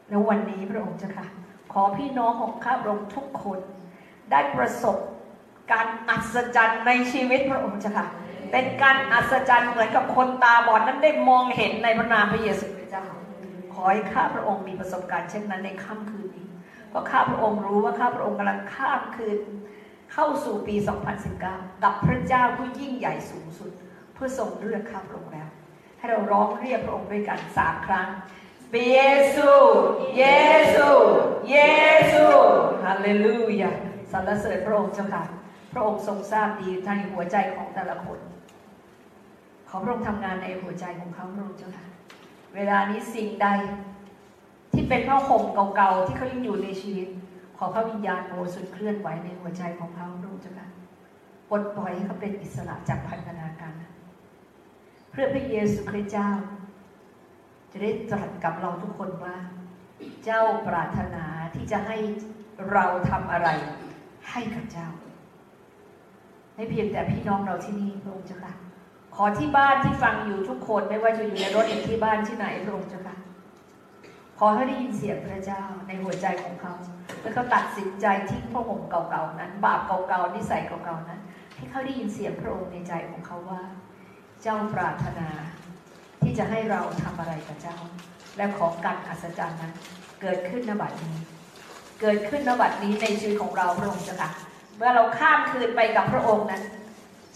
[0.10, 1.28] แล้ววันนี้พระองค์เจ้าค่ะ
[1.74, 3.62] ขอพี่น้องของข้าพระองค์ทุกคน
[4.32, 4.98] ได้ประสบ
[5.72, 8.08] การอัศจรรย์ในชีวิตพระองค์เจ้าค่ะ
[8.52, 13.06] เป็นการอัศจรรย์เหมือนกับคนตาบอดนั้นได้มองเห็นในพระนามพระเยซูคริสต์เจ้า
[13.74, 16.48] ขอให้ข้าพระองค์มีประสบการณ์เช่นนั้นในค่ำคืนนี้
[16.90, 19.38] เพราะข้าพระองค์รู้ว่าข้าพระองค์กำลังข้ามคืน
[20.14, 20.76] เข้าสู่ปี
[21.30, 23.72] 2019 กับพระเจ้าผู้ยิ่งใหญ่สูงสุด
[24.14, 25.48] เพื่อทรงเลือกข้าพระองค์แล้ว
[25.98, 28.08] ให้เราร้องเรียกพระองค์ด้วยกันสามครั้ง
[28.94, 29.00] เย
[29.36, 29.52] ซู
[30.18, 30.24] เย
[30.74, 30.88] ซู
[31.52, 31.58] เย
[32.12, 32.26] ซู
[32.84, 33.72] ฮาเลลูยา
[34.18, 35.24] รรเสริญพระองค์เจ้าค่ะ
[35.74, 38.20] พระองค์ทรงทราบดีในหัวใจของแต่ละคน
[39.70, 41.86] ขอพระองค์ทำงานในหัวใจของเขาพระองค์เจ้าค่ะ
[42.56, 43.48] เวลานี้สิ่งใด
[44.74, 45.44] ที่เป็นผ้าห่ม
[45.76, 47.08] เก่าๆที่เขายังอยู่ในชีวิต
[47.58, 50.68] ขอพระวิญญาณบริสุทธิ์เคลื่อนไหวในหัวใจของเขาพระองค์เจ้าค่ะ
[51.50, 53.74] ปลดปล่อยให้เขาเป็นอิสระจากพันธนาการ
[55.12, 56.30] เพื่อพระเยซูคริสต์เจ้า
[57.72, 59.36] จะได้ตรัสกับเราทุกคนว่า
[60.26, 61.98] เจ้าปรารถนาที่จะให้
[62.72, 63.48] เราทำอะไร
[64.32, 64.88] ให้กับเจ้า
[66.56, 68.54] ไม่เพียงแต่พี่น้องเราที่นี่พระองค์เจ้าค่ะ
[69.16, 73.18] ขอที่บ้านที่ฟังอยู่ทุกคนไม่ว่าจะอยู่ในรถหรือที่บ้านที่ไหนพระองค์เจ้าค่ะ
[74.40, 76.74] ขอให้ได้ยินเสียงพระเจ้าในหัวใจของเขา
[77.22, 81.20] แล้วเขาตัดสินใจทิ้งพระองค์เก่าๆนั้น บาปเก่าๆนิสัยเก่าๆนั้น
[81.56, 83.62] ให้เขาได้ยินเสียงพระองค์ในใจของเขาว่า
[84.42, 85.30] เจ้าปรารถนา
[86.22, 87.78] ที่จะให้เราทำอะไรกับเจ้า
[88.38, 89.74] และของการอัศจรรย์นั้น
[90.22, 91.16] เกิดขึ้นในบัดนี้
[92.08, 94.30] เกิดขึ้นนบัดนี้ในชีวิตของเราพระองค์เจ้าค่ะ
[94.78, 96.64] เมื่อเราข้ามคืนไปกับพระองค์นั้น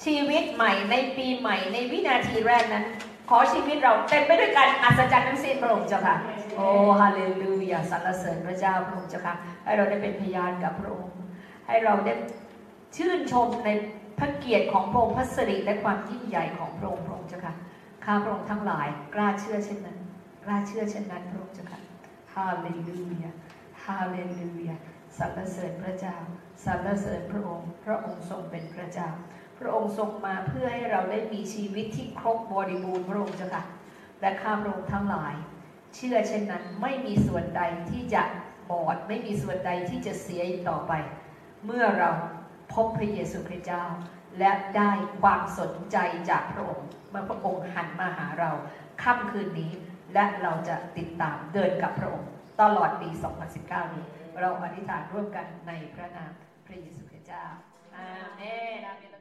[0.03, 2.86] ชีวิตใหม่ในปีใหม่ในวินาทีแรกนั้น
[3.30, 6.15] ขอชีวิตเราเต็มไปด้วยการอัศจรรย์ทั้งสิ้นพระองค์เจ้าค่ะ
[6.55, 6.67] โอ้
[6.99, 11.13] ฮาเลลูยาสรรเสริญพระเจ้าพระองค์เจ้าค่ะ ให้เราได้เป็นพยานกับพระองค์
[11.67, 12.13] ให้เราได้
[12.95, 13.70] ชื่นชมใน
[14.20, 17.53] พระเกียรติของพระองค์พระสิริและความยิ่งใหญ่ของพระองค์พระองค์เจ้าค่ะ
[18.05, 19.97] ข้าพระองค์ทั้งหลายกล้าเชื่อเช่นนั้น
[20.43, 21.80] กล้าเชื่อเช่นนั้นพระองค์เจ้าค่ะ
[22.34, 24.78] ฮาเลลูยาาเลลูยา
[25.18, 26.18] สรรเสริญพระเจ้า
[26.66, 29.10] สรรเสริญพระองค์ พระองค์ทรงเป็นพระเจ้า
[29.60, 33.64] พระองค์ทรงมาเพื่อให้เราได้มีชีวิตที่ครบบริบูรณ์พระองค์เจ้าค่ะ
[34.22, 35.34] และข้าพระองค์ทั้งหลาย
[35.96, 38.24] เชื่อเช่นนั้นไม่มีส่วนใดที่จะ
[38.70, 40.94] บอดไม่มีส่วนใดที่จะเสียอีกต่อไป
[41.66, 42.12] เมื่อเรา
[42.74, 43.84] พบพระเยซูคริสต์เจ้า
[44.40, 45.98] และได้ความสนใจ
[46.30, 48.52] จากพระองค์เมื่อพระองค์หันมาหาเรา
[49.04, 49.72] ค่ำคืนนี้
[50.14, 52.30] และเราจะติดตามเดินกับพระองค์
[52.62, 53.10] ตลอดปี
[53.51, 54.05] 2019 นี้
[54.39, 56.32] เราอธิษฐานร่วมกันในพระนาม
[56.66, 57.45] พระเยซูคริสต์เจ้า
[57.95, 58.41] อาเม
[58.78, 59.16] นอาเมน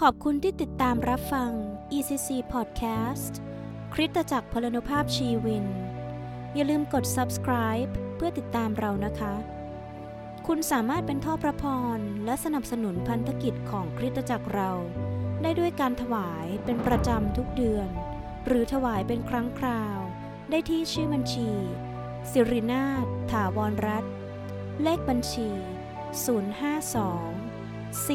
[0.00, 1.50] ขอบคุณที่ติดตามรับฟัง
[1.96, 3.34] ECC Podcast
[3.94, 5.64] คริสตจักรพลานุภาพชีวิน
[6.54, 9.34] อย่าลืมกด subscribe เพื่อติดตามเรานะคะ
[10.46, 11.64] คุณสามารถเป็นท่อพระพ
[11.96, 14.70] ร และสนับสนุนพันธกิจของคริสตจักรเรา
[15.42, 17.88] ได้ด้วยการถวายเป็นประจำทุกเดือน
[18.46, 20.00] หรือถวายเป็นครั้งคราว
[20.50, 21.48] ได้ที่ชื่อบัญชี
[22.30, 24.12] สิรินาถถาวรรัตน์
[24.82, 25.48] เลขบัญชี
[26.22, 28.10] 052 412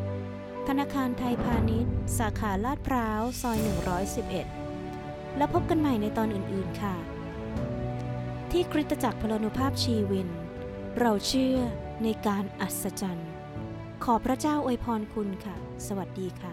[0.00, 3.58] 1867 ธนาคารไทยพาณิชย์ สาขาลาดพร้าวซอย
[4.72, 6.96] 111 แล้วพบกันใหม่ในตอนอื่น ๆ ค่ะ
[8.50, 10.28] ที่คริสตจักรพลนุภาพชีวิน
[11.00, 11.58] เราเชื่อ
[12.02, 13.30] ในการอัศจรรย์
[14.04, 15.56] ขอพระเจ้าอวยพรคุณค่ะ
[15.86, 16.50] สวัสดีค่